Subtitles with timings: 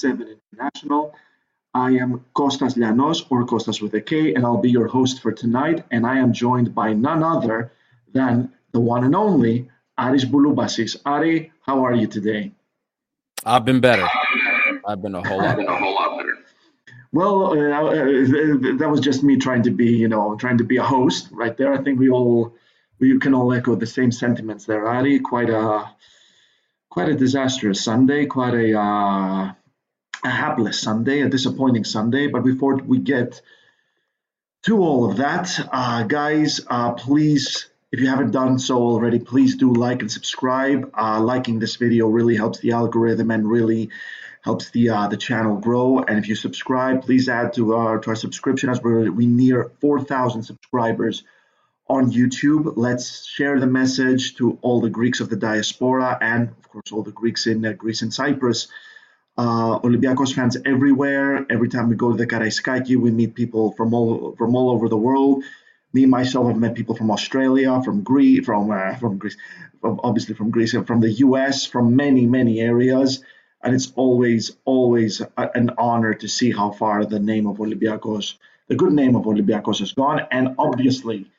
[0.00, 1.14] 7 International.
[1.74, 5.32] I am Kostas Llanos, or Kostas with a K, and I'll be your host for
[5.32, 5.84] tonight.
[5.90, 7.72] And I am joined by none other
[8.12, 10.96] than the one and only Aris Bouloubasis.
[11.04, 12.52] Ari, how are you today?
[13.44, 14.06] I've been better.
[14.86, 16.36] I've been a whole lot, a whole lot better.
[17.12, 20.76] Well, uh, uh, that was just me trying to be, you know, trying to be
[20.76, 21.72] a host right there.
[21.72, 22.54] I think we all
[22.98, 25.20] we can all echo the same sentiments there, Ari.
[25.20, 25.90] Quite a
[26.90, 29.52] quite a disastrous Sunday, quite a, uh,
[30.24, 32.26] a hapless Sunday, a disappointing Sunday.
[32.26, 33.40] But before we get
[34.64, 39.56] to all of that, uh, guys, uh, please, if you haven't done so already, please
[39.56, 40.90] do like and subscribe.
[40.96, 43.90] Uh, liking this video really helps the algorithm and really
[44.42, 45.98] helps the uh, the channel grow.
[46.00, 49.70] And if you subscribe, please add to our to our subscription as we're we near
[49.80, 51.24] 4,000 subscribers
[51.88, 52.74] on YouTube.
[52.76, 57.02] Let's share the message to all the Greeks of the diaspora and, of course, all
[57.02, 58.68] the Greeks in uh, Greece and Cyprus.
[59.38, 61.46] Uh, Olympiacos fans everywhere.
[61.48, 64.88] Every time we go to the Karaiskaki, we meet people from all from all over
[64.88, 65.44] the world.
[65.92, 69.36] Me myself have met people from Australia, from Greece, from uh, from Greece,
[69.84, 73.22] obviously from Greece, from the U.S., from many many areas,
[73.62, 78.34] and it's always always a, an honor to see how far the name of Olympiacos,
[78.66, 81.30] the good name of Olympiacos, has gone, and obviously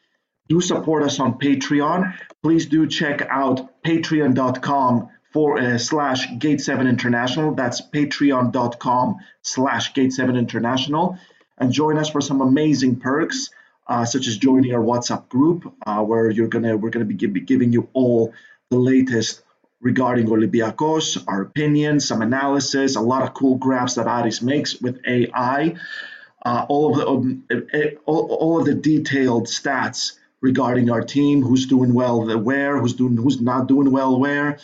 [0.47, 2.13] do support us on Patreon.
[2.43, 7.53] Please do check out patreon.com for uh, slash gate 7 international.
[7.53, 11.17] That's patreon.com slash gate 7 international.
[11.57, 13.49] And join us for some amazing perks
[13.87, 17.33] uh, such as joining our whatsapp group uh, where you're gonna we're gonna be give,
[17.45, 18.33] giving you all
[18.69, 19.41] the latest
[19.81, 24.99] regarding olympiacos our opinions some analysis a lot of cool graphs that aris makes with
[25.07, 25.73] ai
[26.45, 27.43] uh, all of the um,
[28.05, 33.17] all, all of the detailed stats regarding our team, who's doing well where, who's doing
[33.17, 34.57] who's not doing well where,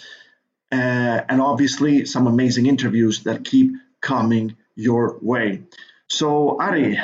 [0.71, 5.63] uh, and obviously some amazing interviews that keep coming your way.
[6.07, 6.99] So Ari,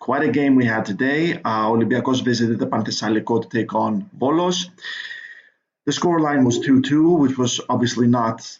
[0.00, 1.34] quite a game we had today.
[1.34, 4.68] Uh, Olympiacos visited the Panthessaliko to take on Volos.
[5.86, 8.58] The scoreline was 2-2, which was obviously not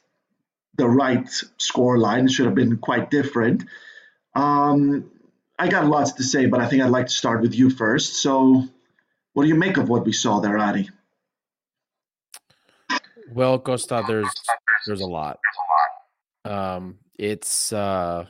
[0.77, 1.27] the right
[1.59, 2.27] scoreline.
[2.27, 3.65] It should have been quite different.
[4.35, 5.11] Um,
[5.59, 8.23] I got lots to say, but I think I'd like to start with you first.
[8.23, 8.65] So
[9.33, 10.89] what do you make of what we saw there, Ari?
[13.33, 14.29] Well, Costa, there's
[14.87, 15.39] there's a lot.
[16.45, 18.27] Um, it's uh,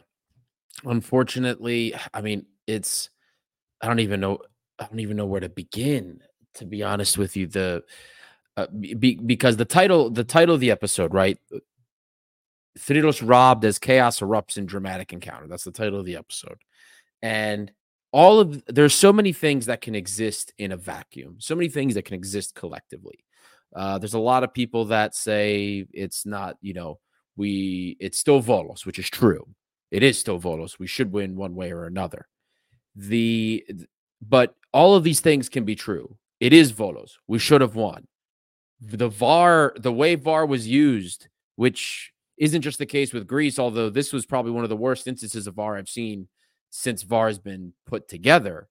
[0.84, 3.10] unfortunately, I mean, it's
[3.80, 4.38] I don't even know
[4.78, 6.20] I don't even know where to begin.
[6.54, 7.84] To be honest with you, the
[8.56, 11.38] uh, be, because the title the title of the episode, right?
[12.78, 15.46] Thrylos robbed as chaos erupts in dramatic encounter.
[15.46, 16.58] That's the title of the episode,
[17.22, 17.70] and
[18.12, 21.94] all of there's so many things that can exist in a vacuum so many things
[21.94, 23.24] that can exist collectively
[23.74, 26.98] uh, there's a lot of people that say it's not you know
[27.36, 29.46] we it's still volos which is true.
[29.90, 30.78] It is still volos.
[30.78, 32.28] We should win one way or another.
[32.94, 33.64] The
[34.20, 36.16] but all of these things can be true.
[36.38, 37.12] It is volos.
[37.26, 38.06] We should have won.
[38.80, 43.90] The var the way var was used which isn't just the case with greece although
[43.90, 46.26] this was probably one of the worst instances of var i've seen
[46.70, 48.68] since VAR has been put together.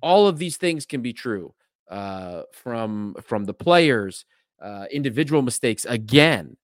[0.00, 1.54] All of these things can be true
[1.90, 4.24] uh, from from the players,
[4.62, 6.56] uh, individual mistakes again,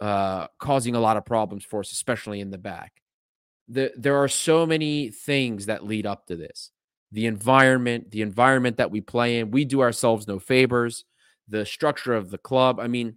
[0.00, 2.92] uh, causing a lot of problems for us, especially in the back.
[3.68, 6.70] The, there are so many things that lead up to this.
[7.12, 11.04] The environment, the environment that we play in, we do ourselves no favors.
[11.48, 12.80] The structure of the club.
[12.80, 13.16] I mean,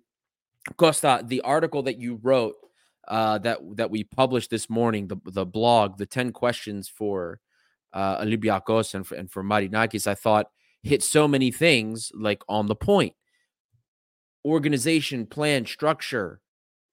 [0.77, 2.55] Costa, the article that you wrote
[3.07, 7.39] uh, that that we published this morning, the the blog, the ten questions for
[7.91, 10.47] uh, Olympiacos and for, and for Marinakis, I thought
[10.83, 13.13] hit so many things like on the point.
[14.45, 16.41] Organization, plan, structure.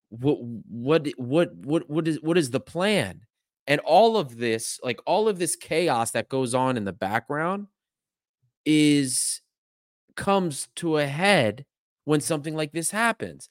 [0.08, 3.22] What what what what what is what is the plan?
[3.66, 7.66] And all of this, like all of this chaos that goes on in the background,
[8.64, 9.40] is
[10.14, 11.64] comes to a head
[12.04, 13.48] when something like this happens.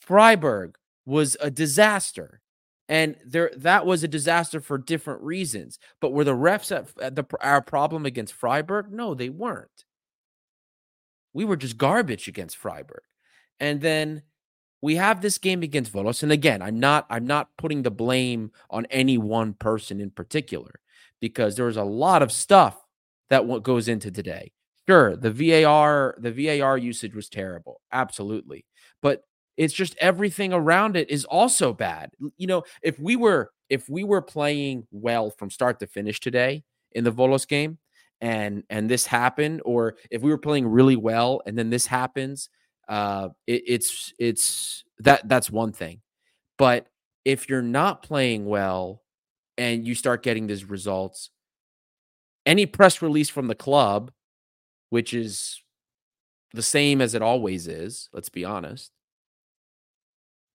[0.00, 0.76] Freiburg,
[1.06, 2.40] was a disaster.
[2.88, 5.78] And there that was a disaster for different reasons.
[6.00, 8.92] But were the refs at, at the our problem against Freiburg?
[8.92, 9.84] No, they weren't.
[11.32, 13.02] We were just garbage against Freiburg.
[13.58, 14.22] And then
[14.80, 16.22] we have this game against Volos.
[16.22, 20.80] And again, I'm not I'm not putting the blame on any one person in particular
[21.20, 22.80] because there's a lot of stuff
[23.30, 24.52] that goes into today.
[24.88, 28.64] Sure, the VAR the VAR usage was terrible, absolutely.
[29.02, 29.24] But
[29.56, 32.10] it's just everything around it is also bad.
[32.36, 36.64] You know, if we were if we were playing well from start to finish today
[36.92, 37.78] in the Volos game
[38.20, 42.48] and and this happened or if we were playing really well and then this happens,
[42.88, 46.00] uh it, it's it's that that's one thing.
[46.58, 46.86] But
[47.24, 49.02] if you're not playing well
[49.58, 51.30] and you start getting these results,
[52.44, 54.12] any press release from the club,
[54.90, 55.60] which is
[56.52, 58.92] the same as it always is, let's be honest,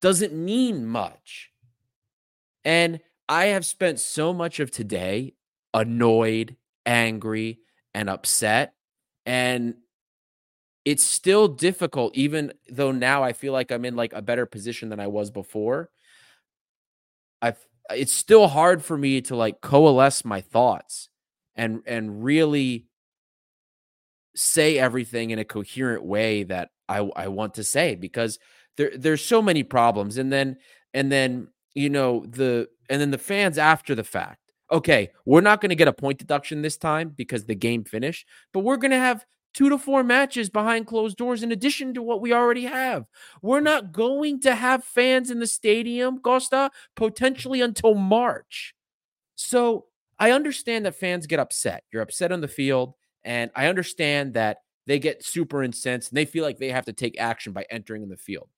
[0.01, 1.51] doesn't mean much.
[2.63, 2.99] And
[3.29, 5.35] I have spent so much of today
[5.73, 7.59] annoyed, angry,
[7.93, 8.73] and upset.
[9.25, 9.75] And
[10.83, 14.89] it's still difficult, even though now I feel like I'm in like a better position
[14.89, 15.89] than I was before.
[17.41, 17.53] I
[17.91, 21.09] it's still hard for me to like coalesce my thoughts
[21.55, 22.87] and and really
[24.35, 28.39] say everything in a coherent way that I I want to say because
[28.77, 30.57] there there's so many problems and then
[30.93, 34.39] and then you know the and then the fans after the fact.
[34.71, 38.25] Okay we're not going to get a point deduction this time because the game finished
[38.53, 42.01] but we're going to have two to four matches behind closed doors in addition to
[42.01, 43.05] what we already have.
[43.41, 48.73] We're not going to have fans in the stadium costa potentially until march.
[49.35, 49.85] So
[50.19, 51.83] i understand that fans get upset.
[51.91, 54.57] You're upset on the field and i understand that
[54.87, 58.03] they get super incensed and they feel like they have to take action by entering
[58.03, 58.49] in the field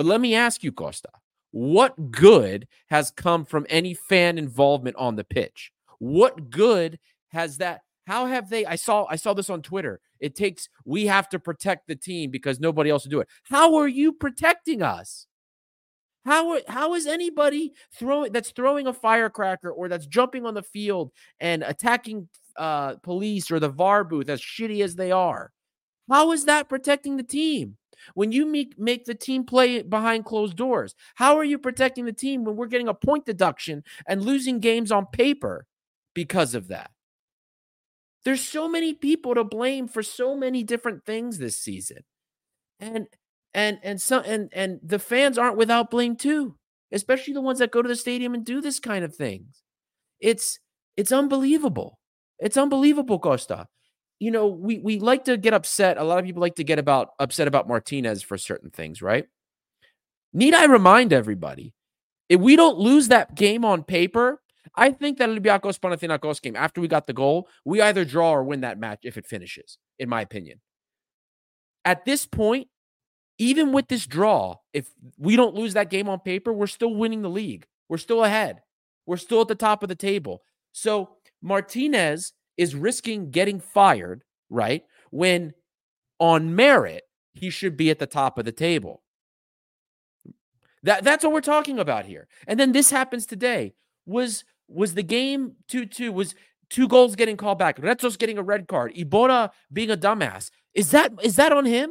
[0.00, 1.10] but let me ask you, Costa,
[1.50, 5.72] what good has come from any fan involvement on the pitch?
[5.98, 6.98] What good
[7.28, 7.82] has that?
[8.06, 8.64] How have they?
[8.64, 10.00] I saw I saw this on Twitter.
[10.18, 13.28] It takes we have to protect the team because nobody else will do it.
[13.42, 15.26] How are you protecting us?
[16.24, 21.12] How how is anybody throwing that's throwing a firecracker or that's jumping on the field
[21.40, 22.26] and attacking
[22.56, 25.52] uh, police or the VAR booth as shitty as they are?
[26.08, 27.76] How is that protecting the team?
[28.14, 30.94] When you make, make the team play behind closed doors?
[31.14, 34.92] How are you protecting the team when we're getting a point deduction and losing games
[34.92, 35.66] on paper
[36.14, 36.90] because of that?
[38.24, 42.04] There's so many people to blame for so many different things this season.
[42.78, 43.06] And
[43.54, 46.56] and and so and and the fans aren't without blame too,
[46.92, 49.62] especially the ones that go to the stadium and do this kind of things.
[50.20, 50.58] It's
[50.96, 51.98] it's unbelievable.
[52.38, 53.66] It's unbelievable, Costa
[54.20, 55.96] you know, we we like to get upset.
[55.96, 59.26] A lot of people like to get about upset about Martinez for certain things, right?
[60.32, 61.74] Need I remind everybody,
[62.28, 64.40] if we don't lose that game on paper,
[64.76, 68.44] I think that Olympiacos Panathinaikos game after we got the goal, we either draw or
[68.44, 70.60] win that match if it finishes, in my opinion.
[71.84, 72.68] At this point,
[73.38, 77.22] even with this draw, if we don't lose that game on paper, we're still winning
[77.22, 77.66] the league.
[77.88, 78.60] We're still ahead.
[79.06, 80.42] We're still at the top of the table.
[80.72, 84.84] So Martinez is risking getting fired, right?
[85.10, 85.54] When
[86.18, 89.02] on merit, he should be at the top of the table.
[90.82, 92.28] That that's what we're talking about here.
[92.46, 93.74] And then this happens today.
[94.06, 96.34] Was was the game 2-2 was
[96.70, 97.78] two goals getting called back.
[97.78, 98.94] Retsos getting a red card.
[98.94, 100.50] Iborra being a dumbass.
[100.74, 101.90] Is that is that on him?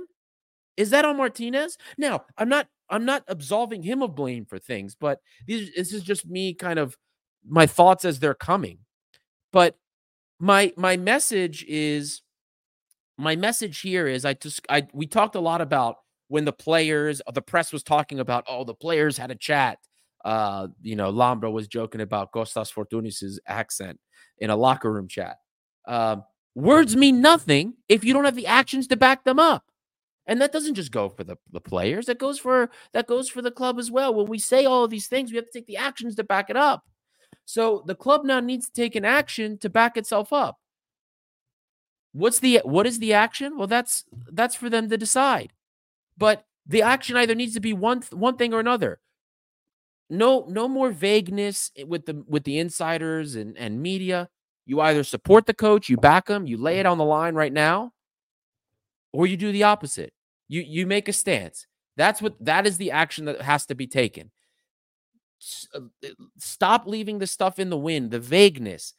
[0.78, 1.78] Is that on Martinez?
[1.98, 6.02] Now, I'm not I'm not absolving him of blame for things, but these, this is
[6.02, 6.98] just me kind of
[7.48, 8.80] my thoughts as they're coming.
[9.52, 9.76] But
[10.40, 12.22] my my message is
[13.18, 15.98] my message here is I just I we talked a lot about
[16.30, 19.80] when the players the press was talking about oh the players had a chat.
[20.24, 24.00] Uh you know Lambro was joking about Kostas Fortounis's accent
[24.38, 25.38] in a locker room chat.
[25.86, 26.24] Um
[26.56, 29.66] words mean nothing if you don't have the actions to back them up.
[30.26, 33.42] And that doesn't just go for the, the players that goes for that goes for
[33.42, 34.14] the club as well.
[34.14, 36.50] When we say all of these things we have to take the actions to back
[36.50, 36.84] it up
[37.50, 40.60] so the club now needs to take an action to back itself up.
[42.12, 43.58] What's the what is the action?
[43.58, 45.52] Well, that's that's for them to decide.
[46.16, 49.00] But the action either needs to be one one thing or another.
[50.12, 54.30] No no more vagueness with the with the insiders and and media.
[54.68, 57.52] You either support the coach, you back him, you lay it on the line right
[57.52, 57.94] now,
[59.12, 60.14] or you do the opposite.
[60.48, 61.66] You you make a stance.
[61.98, 64.30] That's what that is the action that has to be taken.
[65.74, 65.82] Uh,
[66.38, 68.94] stop leaving the stuff in the wind, the vagueness.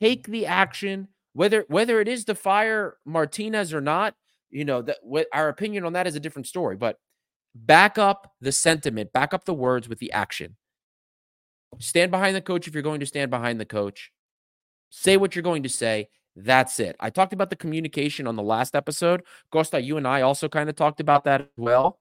[0.00, 4.14] Take the action, whether whether it is to fire Martinez or not.
[4.50, 6.98] You know that what our opinion on that is a different story, but
[7.54, 10.56] back up the sentiment, back up the words with the action.
[11.78, 14.12] Stand behind the coach if you're going to stand behind the coach.
[14.90, 16.08] Say what you're going to say.
[16.36, 16.96] That's it.
[16.98, 19.22] I talked about the communication on the last episode.
[19.50, 22.00] Costa, you and I also kind of talked about that as well.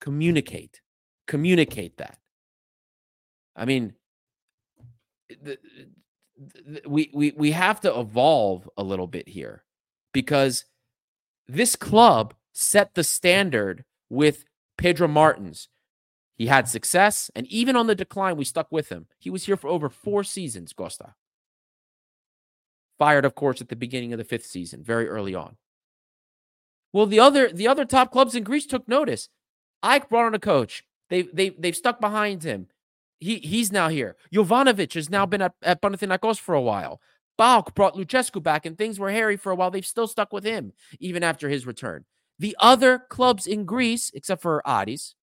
[0.00, 0.80] Communicate.
[1.26, 2.18] Communicate that.
[3.58, 3.94] I mean,
[5.28, 5.58] the,
[6.64, 9.64] the, we we we have to evolve a little bit here
[10.12, 10.64] because
[11.48, 14.44] this club set the standard with
[14.76, 15.68] Pedro Martins.
[16.36, 19.06] He had success, and even on the decline, we stuck with him.
[19.18, 21.14] He was here for over four seasons, Costa.
[22.96, 25.56] Fired, of course, at the beginning of the fifth season, very early on.
[26.92, 29.28] Well, the other the other top clubs in Greece took notice.
[29.82, 30.84] AEK brought on a coach.
[31.10, 32.68] They they they've stuck behind him.
[33.18, 34.16] He he's now here.
[34.32, 37.00] Jovanovic has now been at, at Panathinaikos for a while.
[37.38, 39.70] PAOK brought Lucescu back, and things were hairy for a while.
[39.70, 42.04] They've still stuck with him even after his return.
[42.38, 45.14] The other clubs in Greece, except for Aris,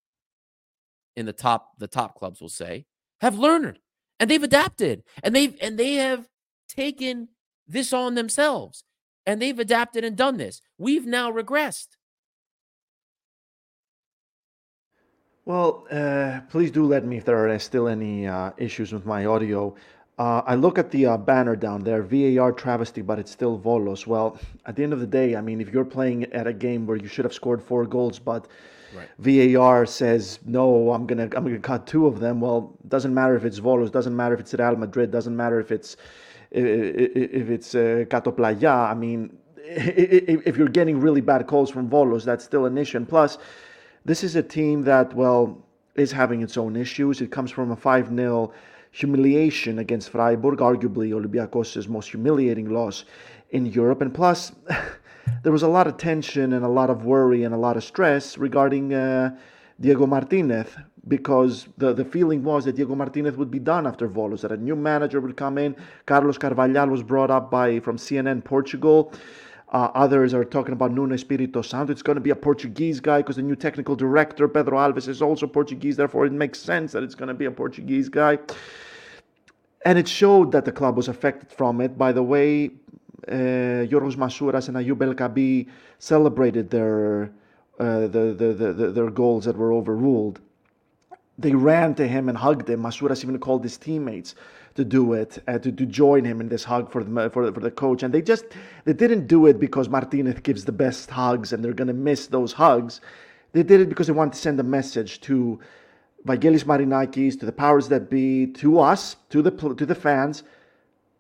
[1.16, 2.86] in the top the top clubs will say,
[3.22, 3.80] have learned
[4.20, 6.28] and they've adapted and they've and they have
[6.68, 7.30] taken
[7.68, 8.84] this on themselves
[9.25, 10.62] and they've adapted and done this.
[10.78, 11.88] We've now regressed.
[15.46, 19.25] Well, uh, please do let me if there are still any uh, issues with my
[19.25, 19.75] audio.
[20.18, 24.08] Uh, I look at the uh, banner down there, VAR travesty, but it's still Volos.
[24.08, 26.88] Well, at the end of the day, I mean, if you're playing at a game
[26.88, 28.48] where you should have scored four goals, but
[28.96, 29.08] right.
[29.20, 32.42] VAR says no, I'm gonna I'm gonna cut two of them.
[32.42, 35.72] Well, doesn't matter if it's Volos, doesn't matter if it's Real Madrid, doesn't matter if
[35.72, 35.96] it's
[36.50, 38.06] if it's uh.
[38.10, 42.98] I mean, if you're getting really bad calls from Volos, that's still an issue.
[42.98, 43.38] And plus
[44.06, 45.62] this is a team that, well,
[45.96, 47.22] is having its own issues.
[47.22, 48.54] It comes from a 5 0
[48.92, 53.06] humiliation against Freiburg, arguably Olympiacos' most humiliating loss
[53.50, 54.02] in Europe.
[54.02, 54.52] And plus,
[55.44, 57.84] there was a lot of tension and a lot of worry and a lot of
[57.84, 59.36] stress regarding uh,
[59.80, 60.68] Diego Martinez
[61.08, 64.58] because the, the feeling was that Diego Martinez would be done after Volos, that a
[64.58, 65.76] new manager would come in.
[66.06, 69.12] Carlos Carvalhal was brought up by from CNN Portugal.
[69.75, 71.91] Uh, others are talking about Nuno Espirito Santo.
[71.91, 75.22] It's going to be a Portuguese guy because the new technical director, Pedro Alves, is
[75.22, 75.98] also Portuguese.
[75.98, 78.39] Therefore, it makes sense that it's going to be a Portuguese guy.
[79.84, 82.67] And it showed that the club was affected from it by the way
[83.27, 85.67] uh, Yorgos Masouras and Ayoub El Kaabi
[86.00, 87.34] celebrated their,
[87.77, 90.39] uh, the, the, the, the, their goals that were overruled.
[91.38, 92.82] They ran to him and hugged him.
[92.82, 94.36] Masouras even called his teammates
[94.75, 97.60] to do it, uh, to, to join him in this hug for the, for, for
[97.60, 98.03] the coach.
[98.03, 98.46] And they just
[98.84, 102.27] they didn't do it because Martinez gives the best hugs and they're going to miss
[102.27, 103.01] those hugs.
[103.53, 105.60] They did it because they wanted to send a message to
[106.27, 110.44] Vangelis Marinakis, to the powers that be, to us, to the to the fans.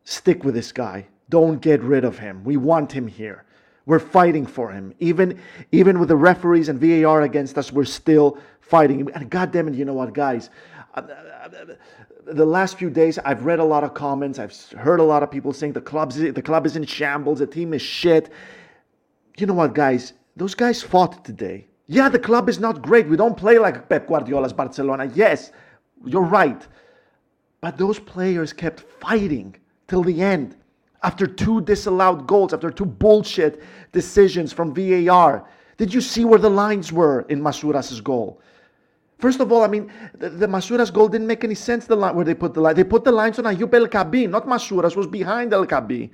[0.03, 1.07] Stick with this guy.
[1.29, 2.43] Don't get rid of him.
[2.43, 3.45] We want him here.
[3.85, 4.93] We're fighting for him.
[4.99, 5.39] Even
[5.71, 9.09] even with the referees and VAR against us, we're still fighting.
[9.13, 10.49] And God damn it, you know what, guys?
[12.25, 14.39] The last few days, I've read a lot of comments.
[14.39, 17.39] I've heard a lot of people saying the club's the club is in shambles.
[17.39, 18.31] The team is shit.
[19.37, 20.13] You know what, guys?
[20.35, 21.67] Those guys fought today.
[21.87, 23.07] Yeah, the club is not great.
[23.07, 25.11] We don't play like Pep Guardiola's Barcelona.
[25.13, 25.51] Yes,
[26.03, 26.65] you're right.
[27.61, 29.55] But those players kept fighting
[29.87, 30.55] till the end.
[31.03, 35.47] After two disallowed goals, after two bullshit decisions from VAR.
[35.77, 38.41] Did you see where the lines were in Masouras' goal?
[39.17, 42.15] First of all, I mean, the, the Masouras goal didn't make any sense the line
[42.15, 42.75] where they put the line.
[42.75, 46.09] They put the lines on Ayoub El Kaabi, not Masouras, was behind El Kaabi.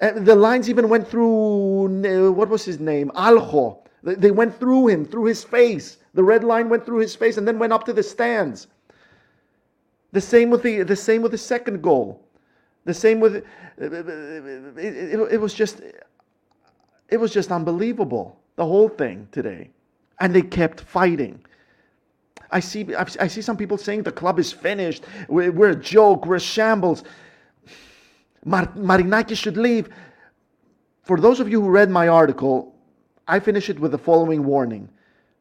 [0.00, 3.10] Uh, the lines even went through, what was his name?
[3.14, 3.78] Aljo.
[4.02, 5.98] They, they went through him, through his face.
[6.14, 8.66] The red line went through his face and then went up to the stands.
[10.12, 12.20] The same with the, the same with the second goal.
[12.84, 13.44] The same with it,
[13.78, 14.08] it,
[14.78, 15.80] it, it was just
[17.08, 19.70] it was just unbelievable the whole thing today
[20.20, 21.44] and they kept fighting.
[22.50, 25.04] I see, I see some people saying the club is finished.
[25.28, 26.26] We're, we're a joke.
[26.26, 27.02] We're shambles.
[28.44, 29.88] Mar- Marinakis should leave.
[31.02, 32.74] For those of you who read my article,
[33.26, 34.88] I finish it with the following warning.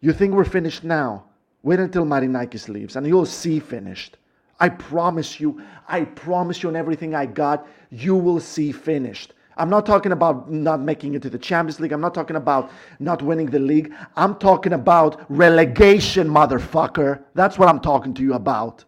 [0.02, 1.26] You think we're finished now?
[1.62, 4.18] Wait until Marinakis leaves and you'll see finished.
[4.60, 9.34] I promise you, I promise you on everything I got, you will see finished.
[9.58, 11.92] I'm not talking about not making it to the Champions League.
[11.92, 13.94] I'm not talking about not winning the league.
[14.16, 17.24] I'm talking about relegation, motherfucker.
[17.36, 18.84] That's what I'm talking to you about.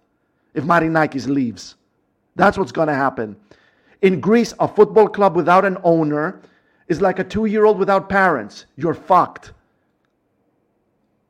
[0.54, 1.76] If Marinakis leaves,
[2.36, 3.36] that's what's going to happen.
[4.02, 6.42] In Greece, a football club without an owner
[6.88, 8.66] is like a two year old without parents.
[8.76, 9.54] You're fucked.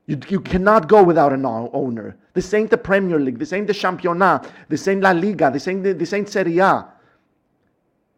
[0.08, 2.16] You, you cannot go without an owner.
[2.34, 3.40] This ain't the Premier League.
[3.40, 4.48] This ain't the Championnat.
[4.70, 5.50] This ain't La Liga.
[5.52, 6.88] This ain't, this ain't Serie A.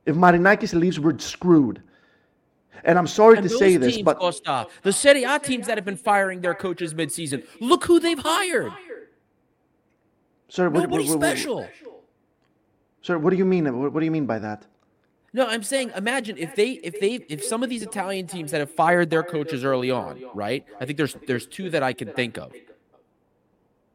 [0.08, 1.84] If Marinakis leaves, we're screwed.
[2.86, 5.84] And I'm sorry and to say this, but Costa, the Serie A teams that have
[5.84, 8.72] been firing their coaches midseason, look who they've hired.
[10.48, 11.68] Sir, what, Nobody what, what, special.
[13.02, 13.66] Sir, what do you mean?
[13.78, 14.66] What, what do you mean by that?
[15.34, 18.60] No, I'm saying imagine if they if they if some of these Italian teams that
[18.60, 20.66] have fired their coaches early on, right?
[20.80, 22.54] I think there's there's two that I can think of.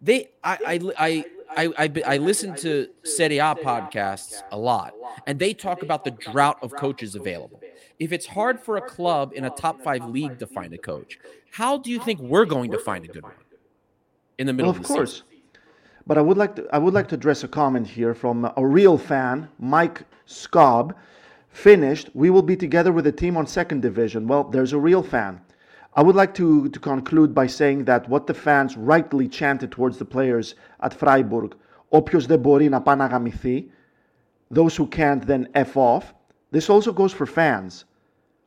[0.02, 1.24] They I I I
[1.56, 4.94] I, I, I listen to Serie A podcasts a lot,
[5.26, 7.60] and they talk about the drought of coaches available.
[7.98, 11.18] If it's hard for a club in a top five league to find a coach,
[11.50, 13.32] how do you think we're going to find a good one
[14.38, 15.12] in the middle well, of, of course.
[15.12, 15.26] Season?
[16.06, 18.66] But I would like to I would like to address a comment here from a
[18.66, 20.94] real fan, Mike Scobb.
[21.50, 22.08] Finished.
[22.14, 24.26] We will be together with the team on second division.
[24.26, 25.38] Well, there's a real fan.
[25.97, 29.97] I would like to, to conclude by saying that what the fans rightly chanted towards
[29.97, 31.55] the players at Freiburg,
[31.89, 33.71] όποιος δεν μπορεί να πάει να γαμηθεί,
[34.53, 36.13] those who can't then F off,
[36.51, 37.85] this also goes for fans.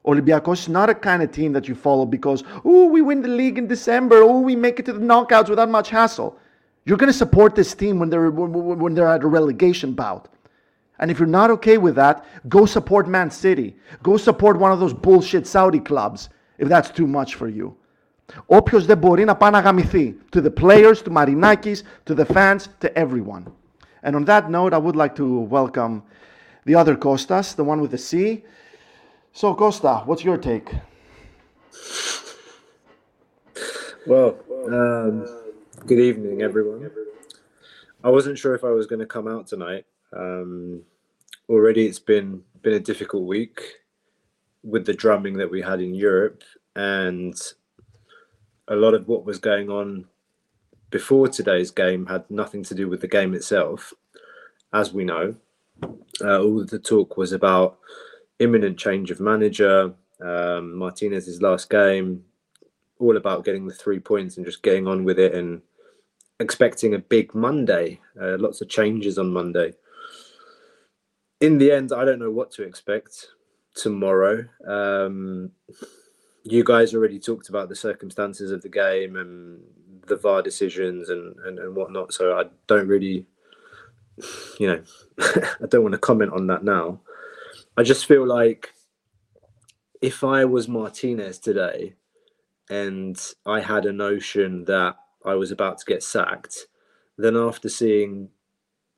[0.07, 3.29] Olympiacos is not a kind of team that you follow because, oh, we win the
[3.29, 6.39] league in December, oh, we make it to the knockouts without much hassle.
[6.87, 10.29] You're going to support this team when they're, when they're at a relegation bout.
[11.01, 13.77] And if you're not okay with that, go support Man City.
[14.03, 17.77] Go support one of those bullshit Saudi clubs if that's too much for you.
[18.47, 20.17] Όποιος δεν μπορεί να πάει να γαμηθεί.
[20.37, 23.45] To the players, to Marinakis, to the fans, to everyone.
[24.03, 26.03] And on that note, I would like to welcome
[26.65, 28.45] the other Kostas, the one with the C.
[29.33, 30.69] So, Costa, what's your take?
[34.07, 35.27] Well, um,
[35.87, 36.91] good evening, everyone.
[38.03, 39.85] I wasn't sure if I was going to come out tonight.
[40.17, 40.83] Um,
[41.49, 43.61] already, it's been been a difficult week
[44.66, 46.44] with the drumming that we had in Europe,
[46.76, 47.40] and
[48.68, 50.06] a lot of what was going on
[50.90, 53.94] before today's game had nothing to do with the game itself,
[54.74, 55.36] as we know.
[56.22, 57.78] Uh, all the talk was about
[58.40, 62.24] imminent change of manager, um, Martinez's last game,
[63.00, 65.62] all about getting the three points and just getting on with it and
[66.40, 68.00] expecting a big Monday.
[68.20, 69.74] Uh, lots of changes on Monday.
[71.42, 73.28] In the end, I don't know what to expect
[73.76, 74.46] tomorrow.
[74.68, 75.52] Um,
[76.44, 79.62] you guys already talked about the circumstances of the game and
[80.08, 82.14] the VAR decisions and, and, and whatnot.
[82.14, 83.26] So I don't really,
[84.60, 84.84] you know,
[85.20, 87.02] I don't want to comment on that now.
[87.78, 88.74] I just feel like
[90.02, 91.96] if I was Martinez today
[92.70, 96.68] and I had a notion that I was about to get sacked,
[97.18, 98.30] then after seeing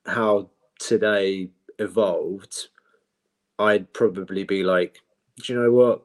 [0.05, 2.67] how today evolved,
[3.59, 5.01] I'd probably be like,
[5.37, 6.03] do you know what?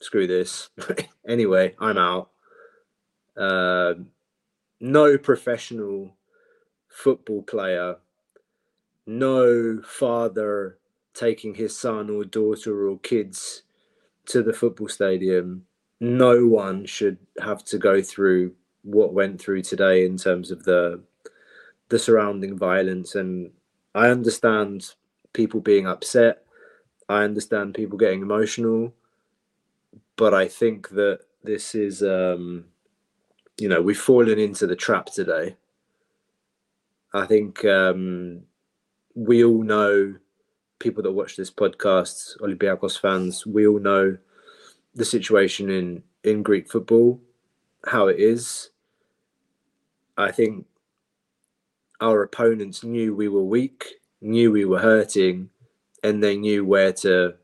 [0.00, 0.70] Screw this.
[1.28, 2.30] anyway, I'm out.
[3.36, 3.94] Uh,
[4.80, 6.14] no professional
[6.88, 7.96] football player,
[9.06, 10.78] no father
[11.14, 13.62] taking his son or daughter or kids
[14.26, 15.66] to the football stadium,
[16.00, 21.00] no one should have to go through what went through today in terms of the
[21.90, 23.50] the surrounding violence and
[23.94, 24.94] I understand
[25.32, 26.44] people being upset.
[27.10, 28.94] I understand people getting emotional,
[30.16, 32.66] but I think that this is um
[33.58, 35.56] you know, we've fallen into the trap today.
[37.12, 38.42] I think um
[39.16, 40.14] we all know
[40.78, 44.16] people that watch this podcast, Olympiacos fans, we all know
[44.94, 47.20] the situation in in Greek football,
[47.86, 48.70] how it is.
[50.16, 50.64] I think
[52.00, 55.50] our opponents knew we were weak, knew we were hurting,
[56.02, 57.34] and they knew where to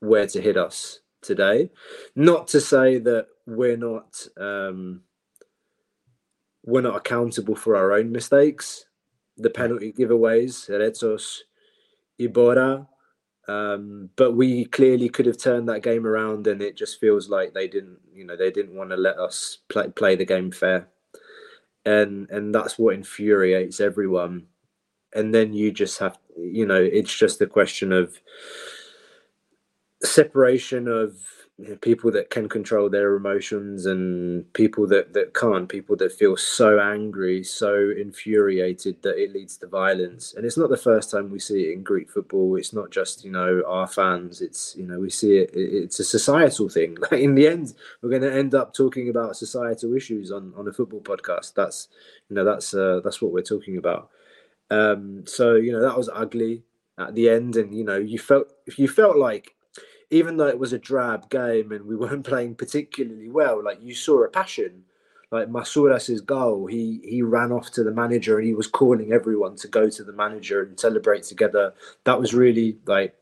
[0.00, 1.70] where to hit us today.
[2.16, 5.02] Not to say that we're not um,
[6.64, 8.84] we're not accountable for our own mistakes.
[9.38, 11.38] The penalty giveaways, Retsos,
[12.20, 12.86] Iborra.
[13.48, 17.52] Um, but we clearly could have turned that game around, and it just feels like
[17.52, 20.88] they didn't, you know, they didn't want to let us play play the game fair,
[21.84, 24.46] and and that's what infuriates everyone.
[25.14, 28.18] And then you just have, you know, it's just a question of
[30.02, 31.16] separation of
[31.58, 36.10] you know, people that can control their emotions and people that that can't people that
[36.10, 40.32] feel so angry so infuriated that it leads to violence.
[40.34, 42.56] And it's not the first time we see it in greek football.
[42.56, 44.40] It's not just you know our fans.
[44.40, 46.96] It's you know we see it it's a societal thing.
[47.00, 50.66] Like in the end we're going to end up talking about societal issues on on
[50.68, 51.54] a football podcast.
[51.54, 51.88] That's
[52.30, 54.08] you know that's uh, that's what we're talking about
[54.72, 56.62] um so you know that was ugly
[56.98, 59.54] at the end and you know you felt you felt like
[60.12, 63.94] even though it was a drab game and we weren't playing particularly well, like you
[63.94, 64.84] saw a passion.
[65.32, 69.56] Like Masouras's goal, he he ran off to the manager and he was calling everyone
[69.56, 71.72] to go to the manager and celebrate together.
[72.04, 73.14] That was really like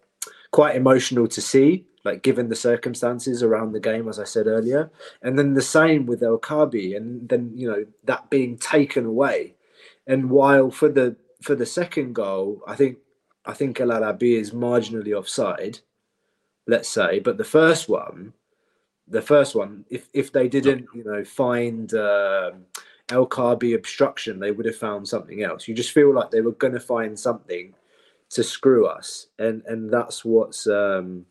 [0.50, 4.90] quite emotional to see, like given the circumstances around the game, as I said earlier.
[5.22, 9.54] And then the same with El Kaabi, and then you know that being taken away.
[10.08, 12.98] And while for the for the second goal, I think
[13.46, 15.80] I think El Arabi is marginally offside
[16.70, 17.18] let's say.
[17.18, 18.32] But the first one,
[19.08, 22.64] the first one, if if they didn't, you know, find um,
[23.10, 25.68] El Kaabi obstruction, they would have found something else.
[25.68, 27.74] You just feel like they were going to find something
[28.30, 31.26] to screw us, and and that's what's um,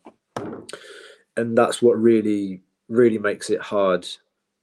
[1.36, 4.06] and that's what really really makes it hard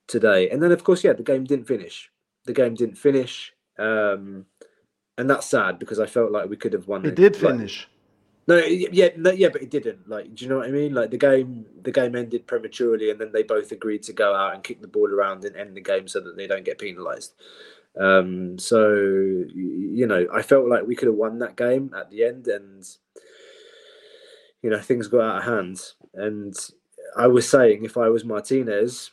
[0.07, 0.49] today.
[0.49, 2.11] And then of course, yeah, the game didn't finish.
[2.45, 3.51] The game didn't finish.
[3.79, 4.45] Um,
[5.17, 7.05] and that's sad because I felt like we could have won.
[7.05, 7.87] It did finish.
[8.47, 10.07] No, yeah, no, yeah, but it didn't.
[10.07, 10.93] Like, do you know what I mean?
[10.93, 14.53] Like the game, the game ended prematurely, and then they both agreed to go out
[14.53, 17.33] and kick the ball around and end the game so that they don't get penalised.
[17.99, 22.23] Um, so you know, I felt like we could have won that game at the
[22.23, 22.87] end, and
[24.61, 25.81] you know, things got out of hand.
[26.13, 26.55] And
[27.17, 29.11] I was saying, if I was Martinez,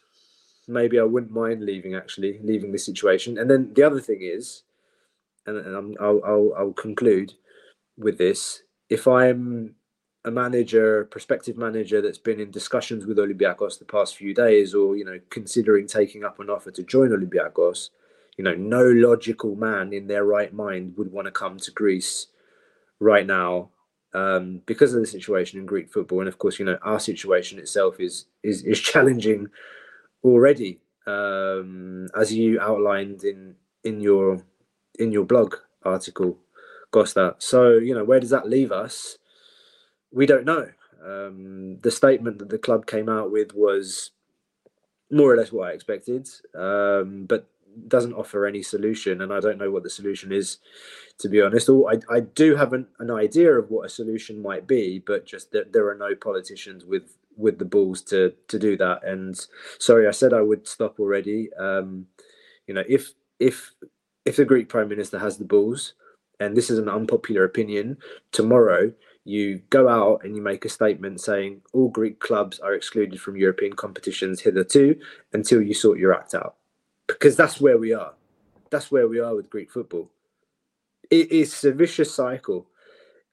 [0.68, 1.96] maybe I wouldn't mind leaving.
[1.96, 3.36] Actually, leaving the situation.
[3.36, 4.62] And then the other thing is,
[5.46, 7.34] and, and i will I'll conclude
[7.96, 8.62] with this.
[8.88, 9.74] If I'm
[10.24, 14.96] a manager, prospective manager that's been in discussions with Olympiacos the past few days, or
[14.96, 17.90] you know, considering taking up an offer to join Olympiacos,
[18.36, 22.28] you know, no logical man in their right mind would want to come to Greece
[23.00, 23.70] right now
[24.14, 27.58] um, because of the situation in Greek football, and of course, you know, our situation
[27.58, 29.48] itself is is is challenging
[30.22, 34.42] already, um, as you outlined in in your
[34.98, 36.38] in your blog article
[36.90, 37.34] Costa.
[37.38, 39.18] So, you know, where does that leave us?
[40.12, 40.68] We don't know.
[41.04, 44.12] Um, the statement that the club came out with was
[45.10, 47.46] more or less what I expected, um, but
[47.88, 49.20] doesn't offer any solution.
[49.20, 50.58] And I don't know what the solution is,
[51.18, 51.68] to be honest.
[51.68, 55.50] I, I do have an, an idea of what a solution might be, but just
[55.50, 59.04] that there are no politicians with with the balls to to do that.
[59.04, 59.34] And
[59.78, 61.52] sorry, I said I would stop already.
[61.54, 62.06] Um,
[62.66, 63.74] you know, if if
[64.24, 65.94] if the Greek prime minister has the balls,
[66.40, 67.96] and this is an unpopular opinion,
[68.32, 68.92] tomorrow
[69.24, 73.36] you go out and you make a statement saying all Greek clubs are excluded from
[73.36, 74.98] European competitions hitherto
[75.32, 76.56] until you sort your act out.
[77.06, 78.14] Because that's where we are.
[78.70, 80.10] That's where we are with Greek football.
[81.10, 82.66] It is a vicious cycle.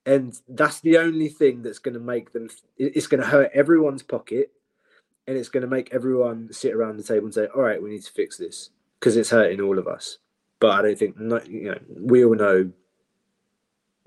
[0.06, 4.04] And that's the only thing that's going to make them, it's going to hurt everyone's
[4.04, 4.52] pocket
[5.28, 7.92] and it's going to make everyone sit around the table and say, all right, we
[7.92, 10.18] need to fix this because it's hurting all of us.
[10.62, 12.72] But I don't think, you know, we all know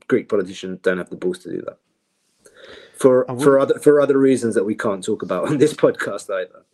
[0.08, 1.78] Greek politicians don't have the balls to do that
[2.94, 6.64] for for other for other reasons that we can't talk about on this podcast either.